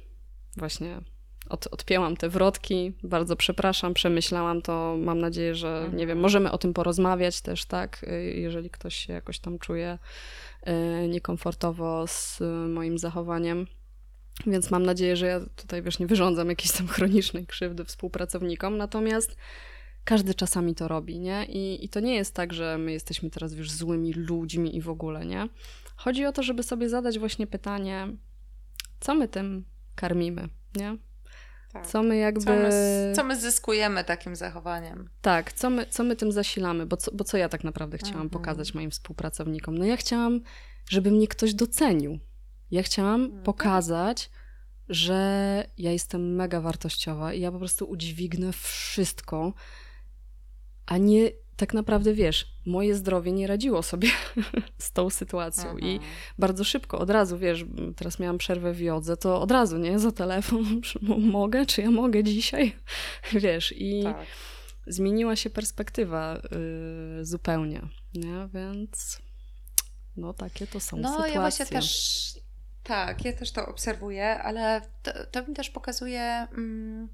[0.58, 1.00] właśnie
[1.48, 6.18] od, odpięłam te wrotki, bardzo przepraszam, przemyślałam to, mam nadzieję, że nie wiem, mhm.
[6.18, 9.98] możemy o tym porozmawiać też, tak, y, jeżeli ktoś się jakoś tam czuje
[11.04, 13.66] y, niekomfortowo z moim zachowaniem.
[14.46, 19.36] Więc mam nadzieję, że ja tutaj, wiesz, nie wyrządzam jakiejś tam chronicznej krzywdy współpracownikom, natomiast
[20.04, 21.44] każdy czasami to robi, nie?
[21.44, 24.88] I, I to nie jest tak, że my jesteśmy teraz, wiesz, złymi ludźmi i w
[24.88, 25.48] ogóle, nie?
[25.96, 28.08] Chodzi o to, żeby sobie zadać właśnie pytanie,
[29.00, 29.64] co my tym
[29.98, 30.98] karmimy, nie?
[31.72, 31.86] Tak.
[31.86, 32.44] Co my jakby...
[32.44, 35.10] Co my, co my, zyskujemy takim zachowaniem?
[35.20, 38.26] Tak, co my, co my tym zasilamy, bo co, bo co ja tak naprawdę chciałam
[38.26, 38.30] mhm.
[38.30, 39.78] pokazać moim współpracownikom?
[39.78, 40.40] No ja chciałam,
[40.90, 42.18] żeby mnie ktoś docenił.
[42.70, 43.42] Ja chciałam mhm.
[43.42, 44.30] pokazać,
[44.88, 49.52] że ja jestem mega wartościowa i ja po prostu udźwignę wszystko,
[50.86, 54.08] a nie tak naprawdę wiesz, moje zdrowie nie radziło sobie
[54.78, 55.78] z tą sytuacją Aha.
[55.78, 56.12] i mhm.
[56.38, 57.64] bardzo szybko, od razu, wiesz,
[57.96, 60.80] teraz miałam przerwę w jodze, to od razu, nie, za telefon,
[61.38, 62.76] mogę, czy ja mogę dzisiaj,
[63.32, 64.26] wiesz, i tak.
[64.86, 66.40] zmieniła się perspektywa
[67.20, 67.82] y, zupełnie,
[68.14, 69.18] nie, więc
[70.16, 71.34] no takie to są no, sytuacje.
[71.34, 72.14] No ja właśnie też,
[72.82, 77.08] tak, ja też to obserwuję, ale to, to mi też pokazuje, mm,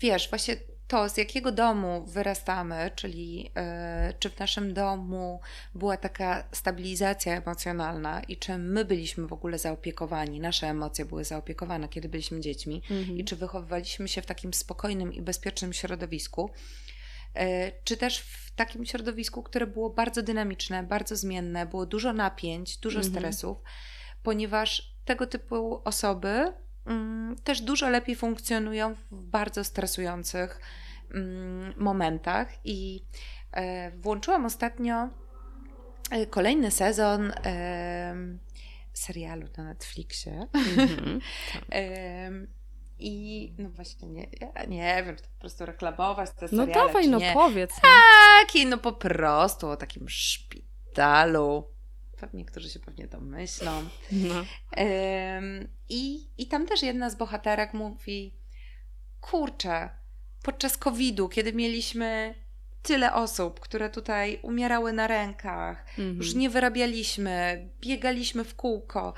[0.00, 0.56] wiesz, właśnie
[0.88, 5.40] to, z jakiego domu wyrastamy, czyli yy, czy w naszym domu
[5.74, 11.88] była taka stabilizacja emocjonalna i czy my byliśmy w ogóle zaopiekowani, nasze emocje były zaopiekowane,
[11.88, 13.18] kiedy byliśmy dziećmi, mhm.
[13.18, 16.50] i czy wychowywaliśmy się w takim spokojnym i bezpiecznym środowisku,
[17.34, 17.42] yy,
[17.84, 22.98] czy też w takim środowisku, które było bardzo dynamiczne, bardzo zmienne, było dużo napięć, dużo
[22.98, 23.14] mhm.
[23.14, 23.58] stresów,
[24.22, 26.52] ponieważ tego typu osoby
[27.44, 30.60] też dużo lepiej funkcjonują w bardzo stresujących
[31.14, 32.48] mm, momentach.
[32.64, 33.04] I
[33.52, 35.08] e, włączyłam ostatnio
[36.10, 37.32] e, kolejny sezon
[38.92, 40.46] serialu na Netflixie.
[40.52, 42.46] Mm-hmm.
[42.98, 46.66] I no właśnie, nie, ja nie wiem, to po prostu reklamować te no seriale.
[46.66, 47.80] No dawaj, no powiedz.
[47.80, 51.64] Tak, i no po prostu o takim szpitalu
[52.20, 53.88] Pewnie niektórzy się pewnie domyślą.
[54.12, 54.34] No.
[55.34, 58.34] Ym, i, I tam też jedna z bohaterek mówi:
[59.20, 59.88] Kurczę,
[60.42, 62.34] podczas COVID-u, kiedy mieliśmy
[62.82, 66.16] tyle osób, które tutaj umierały na rękach, mm -hmm.
[66.16, 69.14] już nie wyrabialiśmy, biegaliśmy w kółko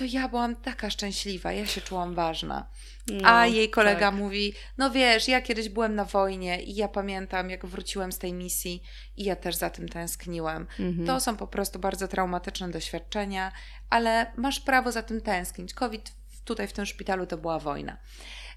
[0.00, 2.68] to ja byłam taka szczęśliwa, ja się czułam ważna.
[3.06, 4.14] No, A jej kolega tak.
[4.14, 8.32] mówi: No wiesz, ja kiedyś byłem na wojnie i ja pamiętam, jak wróciłem z tej
[8.32, 8.82] misji
[9.16, 10.66] i ja też za tym tęskniłem.
[10.78, 11.06] Mhm.
[11.06, 13.52] To są po prostu bardzo traumatyczne doświadczenia,
[13.90, 15.74] ale masz prawo za tym tęsknić.
[15.74, 16.12] COVID
[16.44, 17.96] tutaj w tym szpitalu to była wojna.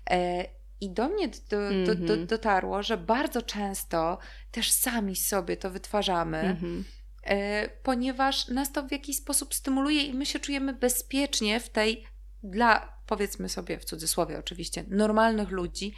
[0.09, 0.45] E,
[0.81, 2.27] I do mnie do, do, do, Mhm.
[2.27, 4.17] dotarło, że bardzo często
[4.51, 6.83] też sami sobie to wytwarzamy, Mhm.
[7.23, 12.03] E, ponieważ nas to w jakiś sposób stymuluje i my się czujemy bezpiecznie w tej,
[12.43, 15.93] dla powiedzmy sobie w cudzysłowie oczywiście, normalnych ludzi,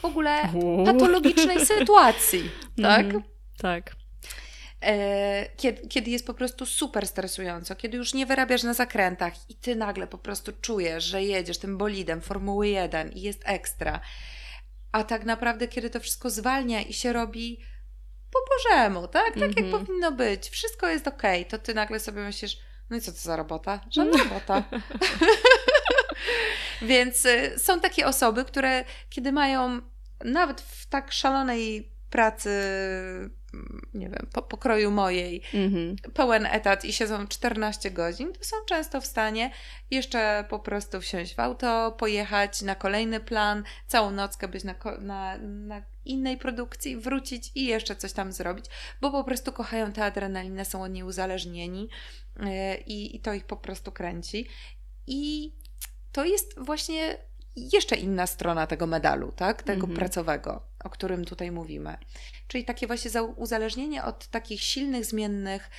[0.00, 0.42] w ogóle
[0.84, 2.50] patologicznej sytuacji,
[2.82, 3.06] tak?
[3.06, 3.22] Mhm.
[3.58, 3.96] Tak.
[4.82, 9.54] E, kiedy, kiedy jest po prostu super stresująco, kiedy już nie wyrabiasz na zakrętach i
[9.54, 14.00] ty nagle po prostu czujesz, że jedziesz tym bolidem Formuły 1 i jest ekstra,
[14.92, 17.60] a tak naprawdę kiedy to wszystko zwalnia i się robi
[18.32, 19.34] po Bożemu, tak?
[19.34, 19.70] Tak jak Mhm.
[19.86, 22.58] powinno być, wszystko jest okej, to ty nagle sobie myślisz,
[22.90, 23.80] no i co to za robota?
[23.90, 24.62] Żadna robota.
[26.82, 29.80] Więc y, są takie osoby, które kiedy mają
[30.24, 32.50] nawet w tak szalonej pracy,
[33.94, 35.96] nie wiem, po pokroju mojej, Mhm.
[36.14, 39.50] pełen etat i siedzą 14 godzin, to są często w stanie
[39.90, 45.38] jeszcze po prostu wsiąść w auto, pojechać na kolejny plan, całą nockę być na, na,
[45.38, 48.64] na innej produkcji, wrócić i jeszcze coś tam zrobić,
[49.00, 51.88] bo po prostu kochają tę adrenalinę, są od niej uzależnieni
[52.40, 52.46] yy,
[52.86, 54.48] i, i to ich po prostu kręci.
[55.06, 55.52] I
[56.12, 57.16] to jest właśnie
[57.56, 59.62] jeszcze inna strona tego medalu, tak?
[59.62, 59.96] Tego Mhm.
[59.96, 61.96] pracowego, o którym tutaj mówimy.
[62.48, 65.70] Czyli takie właśnie za- uzależnienie od takich silnych, zmiennych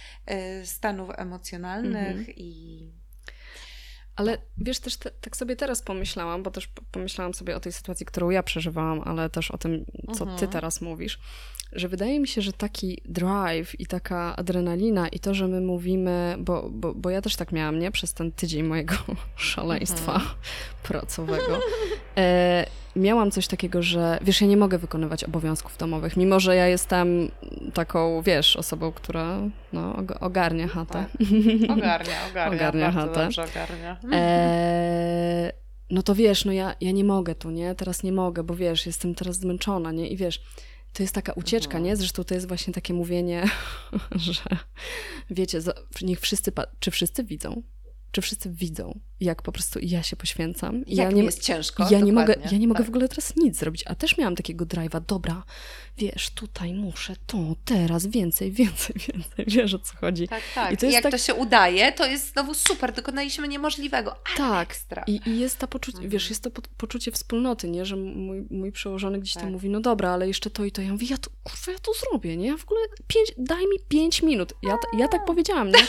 [0.62, 2.36] y, stanów emocjonalnych Mhm.
[2.38, 2.80] i
[4.16, 7.72] Ale wiesz, też te, tak sobie teraz pomyślałam, bo też po- pomyślałam sobie o tej
[7.72, 10.52] sytuacji, którą ja przeżywałam, ale też o tym, co ty Mhm.
[10.52, 11.20] teraz mówisz,
[11.74, 16.36] że wydaje mi się, że taki drive i taka adrenalina i to, że my mówimy,
[16.40, 17.92] bo, bo, bo ja też tak miałam, nie?
[17.92, 18.96] Przez ten tydzień mojego
[19.36, 20.32] szaleństwa Mhm.
[20.84, 21.60] pracowego.
[22.20, 22.66] E,
[22.96, 27.32] miałam coś takiego, że wiesz, ja nie mogę wykonywać obowiązków domowych, mimo że ja jestem
[27.74, 29.40] taką, wiesz, osobą, która
[29.74, 31.06] no, og- ogarnia chatę.
[31.70, 33.24] ogarnia, ogarnia, Ogarnia bardzo chatę.
[33.24, 33.98] dobrze ogarnia.
[34.12, 35.52] Eee,
[35.90, 37.76] no to wiesz, no ja, ja nie mogę tu, nie?
[37.76, 40.08] Teraz nie mogę, bo wiesz, jestem teraz zmęczona, nie?
[40.08, 40.42] I wiesz,
[40.94, 41.84] to jest taka ucieczka, Mhm.
[41.84, 41.96] nie?
[41.96, 43.44] Zresztą to jest właśnie takie mówienie,
[44.16, 44.42] że
[45.30, 45.60] wiecie,
[46.02, 47.62] niech wszyscy, czy wszyscy widzą?
[48.12, 50.86] Czy wszyscy widzą, jak po prostu ja się poświęcam?
[50.86, 51.88] I Jak ja nie, jest ciężko.
[51.92, 52.86] ja nie mogę, ja nie mogę tak.
[52.86, 55.44] w ogóle teraz nic zrobić, a też miałam takiego drive'a, dobra,
[55.98, 60.28] wiesz, tutaj muszę to, teraz, więcej, więcej, więcej, wiesz o co chodzi.
[60.28, 60.72] Tak, tak.
[60.72, 64.12] I I to jest jak tak- to się udaje, to jest znowu super, dokonaliśmy niemożliwego,
[64.12, 64.68] ale Tak.
[64.70, 65.04] ekstra.
[65.08, 66.12] I, I jest to poczucie, Mhm.
[66.12, 67.86] wiesz, jest to po, poczucie wspólnoty, nie?
[67.86, 69.44] Że mój, mój przełożony gdzieś Tak.
[69.44, 70.82] tam mówi, no dobra, ale jeszcze to i to.
[70.82, 72.48] Ja mówię, ja to, kurwa, ja to zrobię, nie?
[72.48, 74.54] Ja w ogóle, pięć, daj mi pięć minut.
[74.64, 75.80] Ja, ja tak powiedziałam, nie?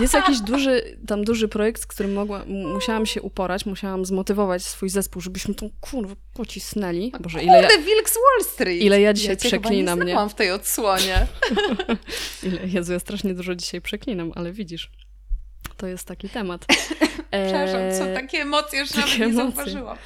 [0.00, 2.44] Jest jakiś duży, tam duży projekt, z którym mogła,
[2.74, 7.12] musiałam się uporać, musiałam zmotywować swój zespół, żebyśmy tą kurwę pocisnęli.
[7.20, 8.82] Boże, ile ja, Wilk z Wall Street!
[8.82, 11.26] ile ja dzisiaj ja przeklinam, nie znałam w tej odsłonie.
[12.42, 14.90] ile, Jezu, ja strasznie dużo dzisiaj przeklinam, ale widzisz,
[15.76, 16.66] to jest taki temat.
[17.30, 19.54] Przepraszam, są Eee, takie emocje, że takie nawet nie emocje.
[19.54, 19.98] zauważyłam.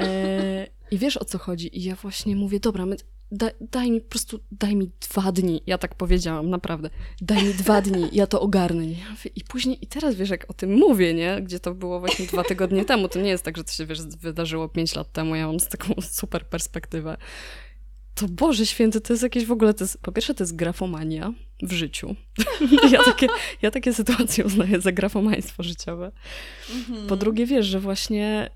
[0.00, 1.78] E, I wiesz o co chodzi.
[1.78, 2.96] I ja właśnie mówię, dobra, my,
[3.32, 5.62] da, daj mi po prostu, daj mi dwa dni.
[5.66, 6.90] Ja tak powiedziałam, naprawdę.
[7.20, 8.86] Daj mi dwa dni, ja to ogarnę.
[8.86, 8.96] Nie?
[9.34, 11.42] I później, i teraz wiesz, jak o tym mówię, nie?
[11.42, 13.08] Gdzie to było właśnie dwa tygodnie temu.
[13.08, 15.34] To nie jest tak, że to się, wiesz, wydarzyło pięć lat temu.
[15.34, 17.16] Ja mam z taką super perspektywę.
[18.14, 21.32] To Boże Święty, to jest jakieś w ogóle, to jest, po pierwsze to jest grafomania
[21.62, 22.16] w życiu.
[22.92, 23.26] ja, takie,
[23.62, 26.12] ja takie sytuacje uznaję za grafomaństwo życiowe.
[26.76, 27.06] Mhm.
[27.06, 28.50] Po drugie, wiesz, że właśnie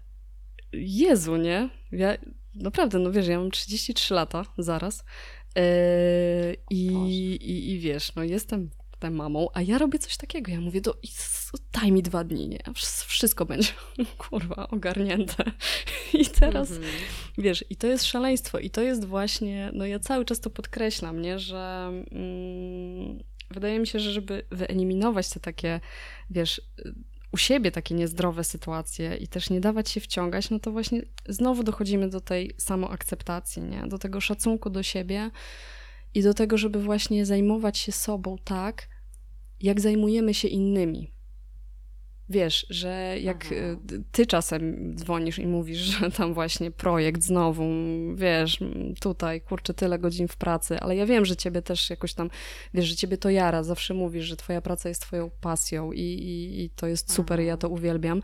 [0.72, 1.68] Jezu, nie?
[1.92, 2.16] Ja,
[2.54, 5.04] naprawdę, no wiesz, ja mam 33 lata zaraz
[5.56, 5.62] yy,
[6.70, 6.86] i,
[7.40, 10.52] i, i wiesz, no jestem tę mamą, a ja robię coś takiego.
[10.52, 10.96] Ja mówię, do,
[11.72, 12.58] daj mi dwa dni, nie?
[12.58, 13.68] Wsz- Wszystko będzie,
[14.18, 15.44] kurwa, ogarnięte.
[16.12, 16.92] I teraz, Mhm.
[17.38, 21.22] wiesz, i to jest szaleństwo i to jest właśnie, no ja cały czas to podkreślam,
[21.22, 21.38] nie?
[21.38, 23.18] Że mm,
[23.50, 25.80] wydaje mi się, że żeby wyeliminować te takie,
[26.30, 26.60] wiesz,
[27.34, 31.62] u siebie takie niezdrowe sytuacje i też nie dawać się wciągać, no to właśnie znowu
[31.62, 33.82] dochodzimy do tej samoakceptacji, nie?
[33.88, 35.30] Do tego szacunku do siebie
[36.14, 38.88] i do tego, żeby właśnie zajmować się sobą tak,
[39.60, 41.13] jak zajmujemy się innymi.
[42.28, 43.78] Wiesz, że jak Mhm.
[43.92, 47.64] y, ty czasem dzwonisz i mówisz, że tam właśnie projekt znowu,
[48.14, 48.58] wiesz,
[49.00, 52.30] tutaj, kurczę, tyle godzin w pracy, ale ja wiem, że ciebie też jakoś tam,
[52.74, 56.64] wiesz, że ciebie to jara, zawsze mówisz, że twoja praca jest twoją pasją i, i,
[56.64, 58.22] i to jest super i ja to uwielbiam,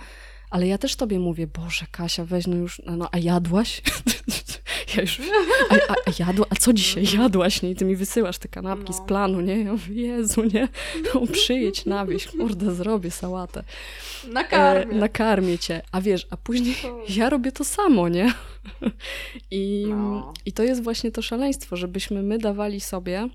[0.51, 3.83] ale ja też tobie mówię, Boże, Kasia, weź no już, no a jadłaś?
[4.97, 5.21] ja już,
[5.71, 7.71] a, a, a jadła, a co dzisiaj jadłaś, nie?
[7.71, 9.05] I ty mi wysyłasz te kanapki z No.
[9.05, 9.59] planu, nie?
[9.65, 10.69] Ja mówię, Jezu, nie?
[11.15, 13.63] No, przyjedź na wieś, kurde, zrobię sałatę.
[14.33, 15.83] Na E, nakarmię cię.
[15.93, 16.75] A wiesz, a później
[17.17, 18.33] ja robię to samo, nie?
[19.51, 20.33] I, No.
[20.47, 23.29] I to jest właśnie to szaleństwo, żebyśmy my dawali sobie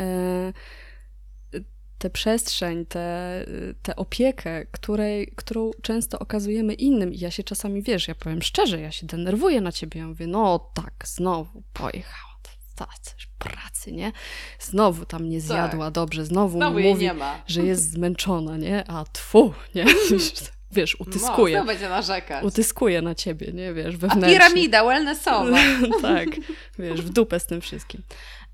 [0.00, 0.52] e,
[1.98, 3.44] tę przestrzeń, tę
[3.82, 7.12] te opiekę, której, którą często okazujemy innym.
[7.12, 10.00] I ja się czasami, wiesz, ja powiem szczerze, ja się denerwuję na ciebie.
[10.00, 12.28] Ja mówię, no tak, znowu pojechała
[13.02, 14.12] coś pracy, nie?
[14.58, 15.94] Znowu tam nie zjadła tak.
[15.94, 17.10] dobrze, znowu, znowu mówi,
[17.46, 18.90] że jest zmęczona, nie?
[18.90, 19.84] A tfu, nie?
[20.72, 21.58] wiesz, utyskuje.
[21.58, 22.44] No, będzie narzekać.
[22.44, 24.36] Utyskuje na ciebie, nie, wiesz, wewnętrznie.
[24.36, 25.56] A piramida wellnessowa.
[26.02, 26.28] tak,
[26.78, 28.02] wiesz, w dupę z tym wszystkim.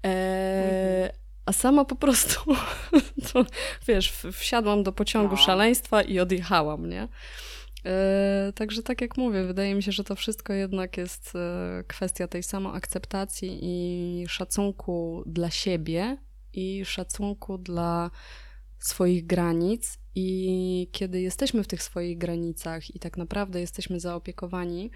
[0.05, 2.40] E, a sama po prostu,
[3.32, 3.45] to,
[3.86, 5.42] wiesz, wsiadłam do pociągu no.
[5.42, 7.09] szaleństwa i odjechałam, nie?
[7.86, 12.28] E, także tak jak mówię, wydaje mi się, że to wszystko jednak jest e, kwestia
[12.28, 16.18] tej samoakceptacji i szacunku dla siebie
[16.53, 18.11] i szacunku dla
[18.78, 24.90] swoich granic i kiedy jesteśmy w tych swoich granicach i tak naprawdę jesteśmy zaopiekowani,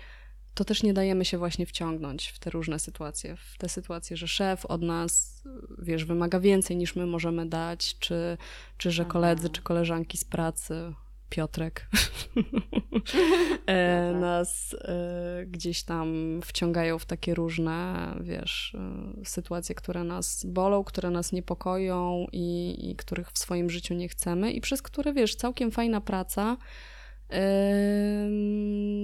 [0.55, 3.37] to też nie dajemy się właśnie wciągnąć w te różne sytuacje.
[3.37, 5.43] W te sytuacje, że szef od nas,
[5.79, 8.39] wiesz, wymaga więcej niż my możemy dać, czy,
[8.79, 10.93] czy że koledzy, czy koleżanki z pracy
[11.29, 11.87] Piotrek
[13.67, 20.85] e, nas e, gdzieś tam wciągają w takie różne, wiesz, e, sytuacje, które nas bolą,
[20.85, 25.35] które nas niepokoją i, i których w swoim życiu nie chcemy i przez które, wiesz,
[25.35, 26.57] całkiem fajna praca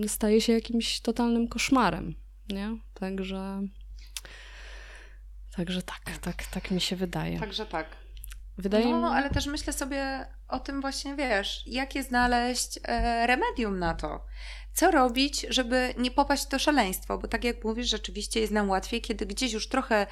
[0.08, 2.14] staje się jakimś totalnym koszmarem,
[2.48, 2.78] nie?
[2.94, 3.62] Także...
[5.56, 7.38] Także tak, tak, tak mi się wydaje.
[7.38, 7.86] Także tak.
[8.58, 9.16] Wydaje no, mi...
[9.16, 14.24] ale też myślę sobie o tym właśnie, wiesz, jakie znaleźć e, remedium na to.
[14.72, 17.18] Co robić, żeby nie popaść w to szaleństwo?
[17.18, 20.06] Bo tak jak mówisz, rzeczywiście jest nam łatwiej, kiedy gdzieś już trochę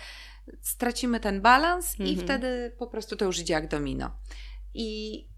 [0.61, 2.19] stracimy ten balans i mhm.
[2.19, 4.11] wtedy po prostu to już idzie jak domino.
[4.75, 5.29] I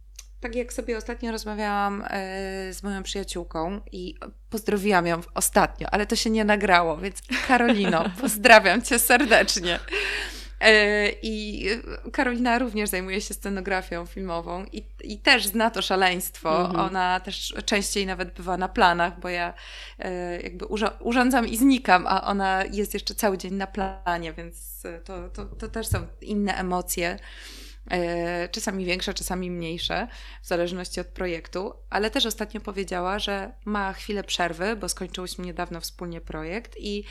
[0.45, 4.15] tak jak sobie ostatnio rozmawiałam e, z moją przyjaciółką i
[4.51, 9.79] pozdrowiłam ją ostatnio, ale to się nie nagrało, więc Karolino, pozdrawiam cię serdecznie.
[10.61, 11.67] E, I
[12.13, 16.61] Karolina również zajmuje się scenografią filmową i, i też zna to szaleństwo.
[16.61, 16.87] Mhm.
[16.87, 19.55] Ona też częściej nawet bywa na planach, bo ja
[19.99, 20.67] e, jakby
[21.01, 25.69] urządzam i znikam, a ona jest jeszcze cały dzień na planie, więc to, to, to
[25.69, 27.19] też są inne emocje.
[27.91, 30.09] E, czasami większe, czasami mniejsze,
[30.43, 35.81] w zależności od projektu, ale też ostatnio powiedziała, że ma chwilę przerwy, bo skończyłyśmy niedawno
[35.81, 37.05] wspólnie projekt i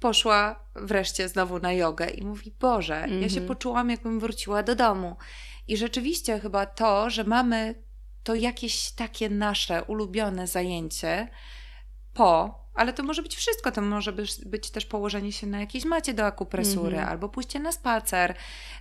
[0.00, 3.22] poszła wreszcie znowu na jogę i mówi: Boże, mm -hmm.
[3.22, 3.48] ja się mhm.
[3.48, 5.16] poczułam, jakbym wróciła do domu.
[5.68, 7.74] I rzeczywiście chyba to, że mamy
[8.22, 11.28] to jakieś takie nasze ulubione zajęcie
[12.12, 13.72] po, ale to może być wszystko.
[13.72, 14.12] To może
[14.46, 17.10] być, też położenie się na jakiejś macie do akupresury, mm -hmm.
[17.10, 18.34] albo pójście na spacer.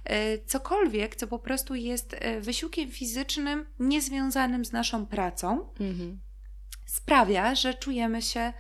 [0.10, 6.18] Y, cokolwiek, co po prostu jest y, wysiłkiem fizycznym niezwiązanym z naszą pracą, mm -hmm.
[6.86, 8.54] sprawia, że czujemy się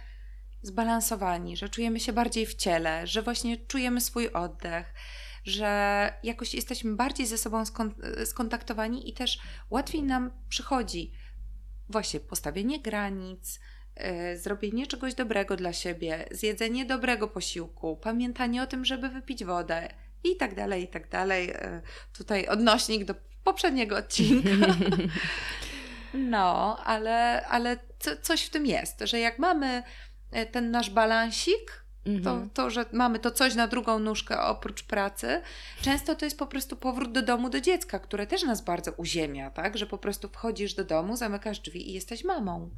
[0.61, 4.93] zbalansowani, że czujemy się bardziej w ciele, że właśnie czujemy swój oddech,
[5.43, 7.63] że jakoś jesteśmy bardziej ze sobą
[8.25, 11.13] skontaktowani i też łatwiej nam przychodzi
[11.89, 13.59] właśnie postawienie granic,
[14.35, 19.87] zrobienie czegoś dobrego dla siebie, zjedzenie dobrego posiłku, pamiętanie o tym, żeby wypić wodę
[20.23, 21.47] i tak dalej, i tak dalej.
[21.47, 21.81] Yy,
[22.17, 24.49] tutaj odnośnik do poprzedniego odcinka.
[26.13, 29.83] No, ale, ale co, coś w tym jest, że jak mamy
[30.31, 32.49] E, ten nasz balansik, mhm.
[32.49, 35.41] to, to, że mamy to coś na drugą nóżkę oprócz pracy,
[35.81, 39.51] często to jest po prostu powrót do domu do dziecka, które też nas bardzo uziemia,
[39.51, 39.77] tak?
[39.77, 42.69] Że po prostu wchodzisz do domu, zamykasz drzwi i jesteś mamą.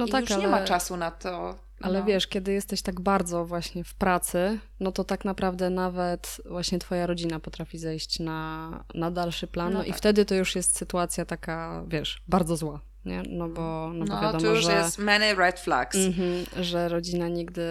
[0.00, 0.42] No I tak, już ale...
[0.42, 1.58] nie ma czasu na to.
[1.80, 2.04] Ale no.
[2.04, 7.06] wiesz, kiedy jesteś tak bardzo właśnie w pracy, no to tak naprawdę nawet właśnie twoja
[7.06, 9.72] rodzina potrafi zejść na, na dalszy plan.
[9.72, 9.94] No, no tak.
[9.94, 13.22] i wtedy to już jest sytuacja taka, wiesz, bardzo zła nie?
[13.28, 15.96] No bo, no bo no, wiadomo, to już że, jest many red flags.
[15.96, 17.62] Mm-hmm, że rodzina nigdy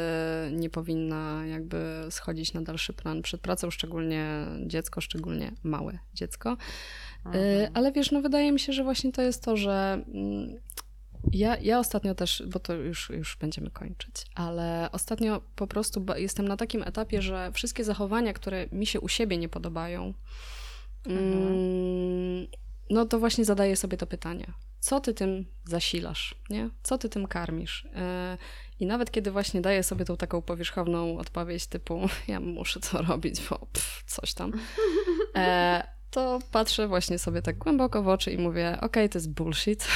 [0.51, 6.57] nie powinna jakby schodzić na dalszy plan przed pracą, szczególnie dziecko, szczególnie małe dziecko.
[7.35, 10.59] Y, ale wiesz, no wydaje mi się, że właśnie to jest to, że mm,
[11.31, 16.47] ja, ja ostatnio też, bo to już, już będziemy kończyć, ale ostatnio po prostu jestem
[16.47, 20.13] na takim etapie, że wszystkie zachowania, które mi się u siebie nie podobają,
[21.05, 22.47] mhm.
[22.89, 26.69] no to właśnie zadaję sobie to pytanie co ty tym zasilasz, nie?
[26.83, 27.87] Co ty tym karmisz?
[27.95, 28.37] E,
[28.79, 33.41] I nawet kiedy właśnie daję sobie tą taką powierzchowną odpowiedź typu ja muszę to robić,
[33.49, 34.51] bo pff, coś tam,
[35.35, 39.31] e, to patrzę właśnie sobie tak głęboko w oczy i mówię, okej, okay, to jest
[39.31, 39.87] bullshit.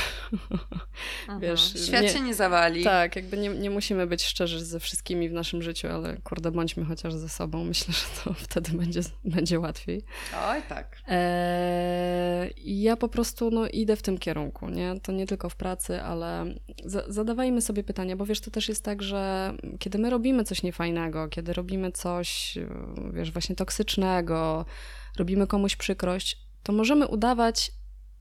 [1.42, 2.84] Wiesz, Świat nie, się nie zawali.
[2.84, 6.86] Tak, jakby nie, nie musimy być szczerzy ze wszystkimi w naszym życiu, ale kurde, bądźmy
[6.86, 7.64] chociaż ze sobą.
[7.74, 10.04] Myślę, że to wtedy będzie, będzie łatwiej.
[10.48, 10.98] Oj, tak.
[11.08, 14.96] E, ja po prostu no, idę w tym kierunku, nie?
[15.04, 16.46] To nie tylko w pracy, ale
[16.86, 20.64] za, zadawajmy sobie pytania, bo wiesz, to też jest tak, że kiedy my robimy coś
[20.64, 22.58] niefajnego, kiedy robimy coś,
[23.14, 24.66] wiesz, właśnie toksycznego,
[25.18, 27.72] robimy komuś przykrość, to możemy udawać,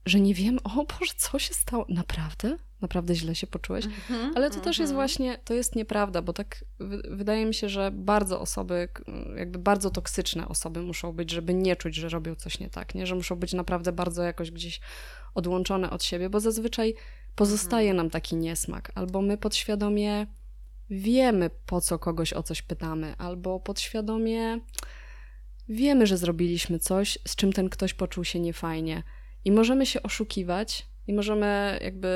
[0.07, 1.87] że nie wiemy, o Boże, co się stało?
[1.89, 2.57] Naprawdę?
[2.81, 3.85] Naprawdę źle się poczułeś?
[3.85, 4.95] Mhm, Ale to też jest mhm.
[5.09, 8.89] właśnie, to jest nieprawda, bo tak wy- wydaje mi się, że bardzo osoby,
[9.37, 13.07] jakby bardzo toksyczne osoby muszą być, żeby nie czuć, że robią coś nie tak, nie?
[13.07, 14.81] Że muszą być naprawdę bardzo jakoś gdzieś
[15.35, 16.95] odłączone od siebie, bo zazwyczaj
[17.35, 17.97] pozostaje Mhm.
[17.97, 20.27] nam taki niesmak, albo my podświadomie
[20.91, 24.61] wiemy, po co kogoś o coś pytamy, albo podświadomie
[25.69, 29.03] wiemy, że zrobiliśmy coś, z czym ten ktoś poczuł się niefajnie.
[29.45, 32.09] I możemy się oszukiwać, i możemy jakby,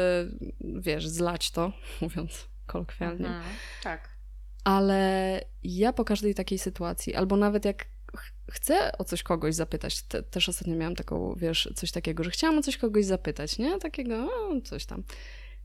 [0.61, 1.73] wiesz, zlać to,
[2.03, 3.27] mówiąc kolokwialnie.
[3.27, 4.17] Mhm, Tak.
[4.65, 7.87] Ale ja po każdej takiej sytuacji, albo nawet jak
[8.17, 12.31] ch- chcę o coś kogoś zapytać, te, też ostatnio miałam taką, wiesz, coś takiego, że
[12.31, 13.79] chciałam o coś kogoś zapytać, nie?
[13.79, 15.03] Takiego, o, coś tam.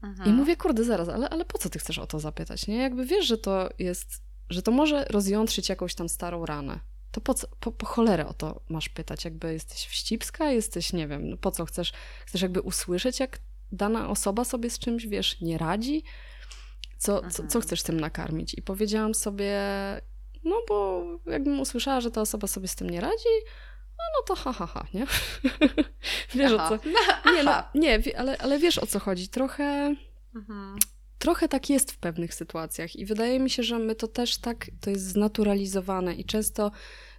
[0.03, 0.35] I Mhm.
[0.35, 2.75] mówię, kurde, zaraz, ale, ale po co ty chcesz o to zapytać, nie?
[2.77, 6.79] Jakby wiesz, że to jest, że to może rozjątrzyć jakąś tam starą ranę.
[7.11, 9.25] To po, co, po, po cholerę o to masz pytać?
[9.25, 11.93] Jakby jesteś wścibska, jesteś, nie wiem, no po co chcesz,
[12.25, 13.39] chcesz jakby usłyszeć, jak
[13.71, 16.03] dana osoba sobie z czymś, wiesz, nie radzi?
[16.97, 17.61] Co, co, co Mhm.
[17.61, 18.53] chcesz tym nakarmić?
[18.53, 19.59] I powiedziałam sobie,
[20.43, 23.29] no bo jakbym usłyszała, że ta osoba sobie z tym nie radzi,
[23.97, 25.05] no, no to ha, ha, ha, nie?
[26.35, 26.69] wiesz Aha.
[26.75, 26.85] o co...
[27.33, 29.27] Nie, no, nie, ale, ale wiesz o co chodzi.
[29.27, 29.95] Trochę
[30.35, 30.75] Mhm.
[31.21, 34.71] Trochę tak jest w pewnych sytuacjach i wydaje mi się, że my to też tak,
[34.81, 36.71] to jest znaturalizowane i często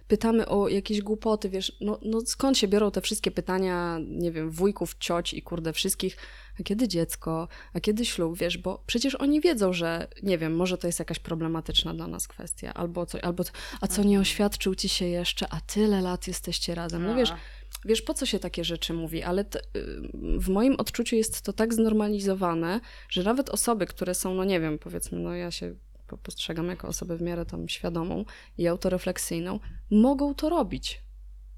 [0.07, 4.51] pytamy o jakieś głupoty, wiesz, no, no skąd się biorą te wszystkie pytania, nie wiem,
[4.51, 6.17] wujków, cioć i kurde wszystkich,
[6.59, 10.77] a kiedy dziecko, a kiedy ślub, wiesz, bo przecież oni wiedzą, że, nie wiem, może
[10.77, 13.43] to jest jakaś problematyczna dla nas kwestia, albo coś, albo,
[13.81, 17.37] a co nie oświadczył ci się jeszcze, a tyle lat jesteście razem, no wiesz, A.
[17.85, 20.01] Wiesz, po co się takie rzeczy mówi, ale t- y,
[20.39, 22.79] w moim odczuciu jest to tak znormalizowane,
[23.09, 25.75] że nawet osoby, które są, no nie wiem, powiedzmy, no ja się
[26.07, 28.25] po- postrzegam jako osobę w miarę tam świadomą
[28.57, 29.59] i autorefleksyjną,
[29.91, 31.01] mogą to robić.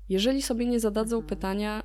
[0.09, 1.29] Jeżeli sobie nie zadadzą Mhm.
[1.29, 1.83] pytania,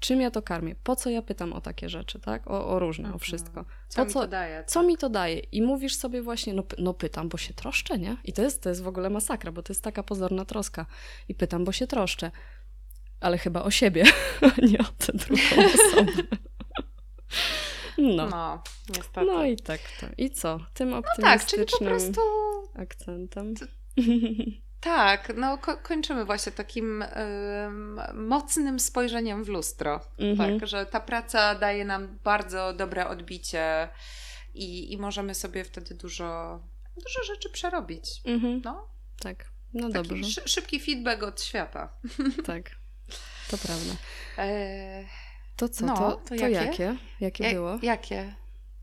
[0.00, 2.46] czym ja to karmię, po co ja pytam o takie rzeczy, tak?
[2.50, 3.18] O, o różne, o Mhm.
[3.20, 3.64] wszystko.
[3.88, 4.64] Co mi co- to daje?
[4.66, 5.38] Co mi to daje?
[5.38, 8.16] I mówisz sobie właśnie, no, no pytam, bo się troszczę, nie?
[8.24, 10.86] I to jest, to jest w ogóle masakra, bo to jest taka pozorna troska.
[11.28, 12.30] I pytam, bo się troszczę.
[13.20, 14.04] Ale chyba o siebie,
[14.42, 15.42] a nie o tę drugą
[15.74, 16.12] osobę.
[17.98, 18.26] No.
[18.28, 18.62] No, No,
[18.96, 19.48] niestety.
[19.50, 20.06] i tak to.
[20.18, 20.60] I co?
[20.74, 22.20] Tym No tak, czyli po optymistycznym prostu
[22.74, 23.54] akcentem.
[24.80, 30.00] tak, no ko- kończymy właśnie takim em, mocnym spojrzeniem w lustro.
[30.18, 30.60] Mhm.
[30.60, 33.88] Tak, że ta praca daje nam bardzo dobre odbicie
[34.54, 36.60] i, i możemy sobie wtedy dużo,
[36.96, 38.20] dużo rzeczy przerobić.
[38.24, 38.62] Mhm.
[38.64, 38.88] No,
[39.22, 39.44] Tak,
[39.74, 40.24] no taki dobrze.
[40.30, 41.92] szy- szybki feedback od świata.
[42.46, 42.70] Tak,
[43.50, 43.94] to prawda.
[44.38, 45.04] E,
[45.56, 45.86] To co?
[45.86, 46.54] No, to, to to jakie?
[46.54, 46.96] jakie?
[47.20, 47.78] Jakie ja- było?
[47.82, 48.34] Jakie?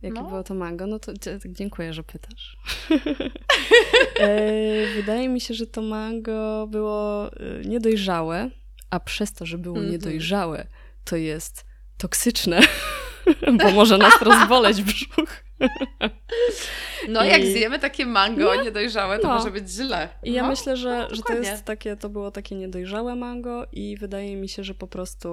[0.01, 0.28] Jakie No.
[0.28, 0.88] było to mango?
[0.88, 2.57] No to dzie- dziękuję, że pytasz.
[4.20, 8.49] e, wydaje mi się, że to mango było e, niedojrzałe,
[8.89, 9.91] a przez to, że było Mhm.
[9.91, 10.68] niedojrzałe,
[11.03, 11.65] to jest
[11.97, 12.59] toksyczne,
[13.63, 15.43] bo może nas rozboleć brzuch.
[17.10, 19.34] No, I- jak zjemy takie mango niedojrzałe, to No.
[19.36, 20.10] może być źle.
[20.24, 20.49] I ja no.
[20.49, 24.64] myślę, że, że to jest takie, to było takie niedojrzałe mango i wydaje mi się,
[24.64, 25.30] że po prostu,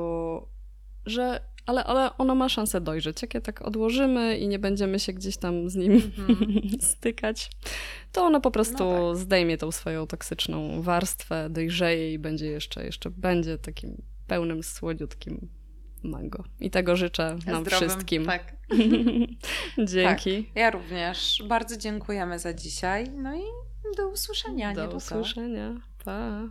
[1.07, 3.22] że, ale, ale ono ma szansę dojrzeć.
[3.22, 6.62] Jak je tak odłożymy i nie będziemy się gdzieś tam z nim Mhm.
[6.93, 7.51] stykać,
[8.12, 13.11] to ono po prostu No zdejmie tą swoją toksyczną warstwę, dojrzeje i będzie jeszcze, jeszcze
[13.11, 15.49] będzie takim pełnym, słodziutkim
[16.05, 16.45] mango.
[16.61, 18.27] I tego życzę nam Zdrowym, wszystkim.
[18.27, 18.57] Tak.
[19.93, 20.51] Dzięki.
[20.55, 21.43] Ja również.
[21.49, 23.11] Bardzo dziękujemy za dzisiaj.
[23.11, 23.43] No i
[23.97, 25.81] do usłyszenia Do usłyszenia.
[26.05, 26.49] Pa.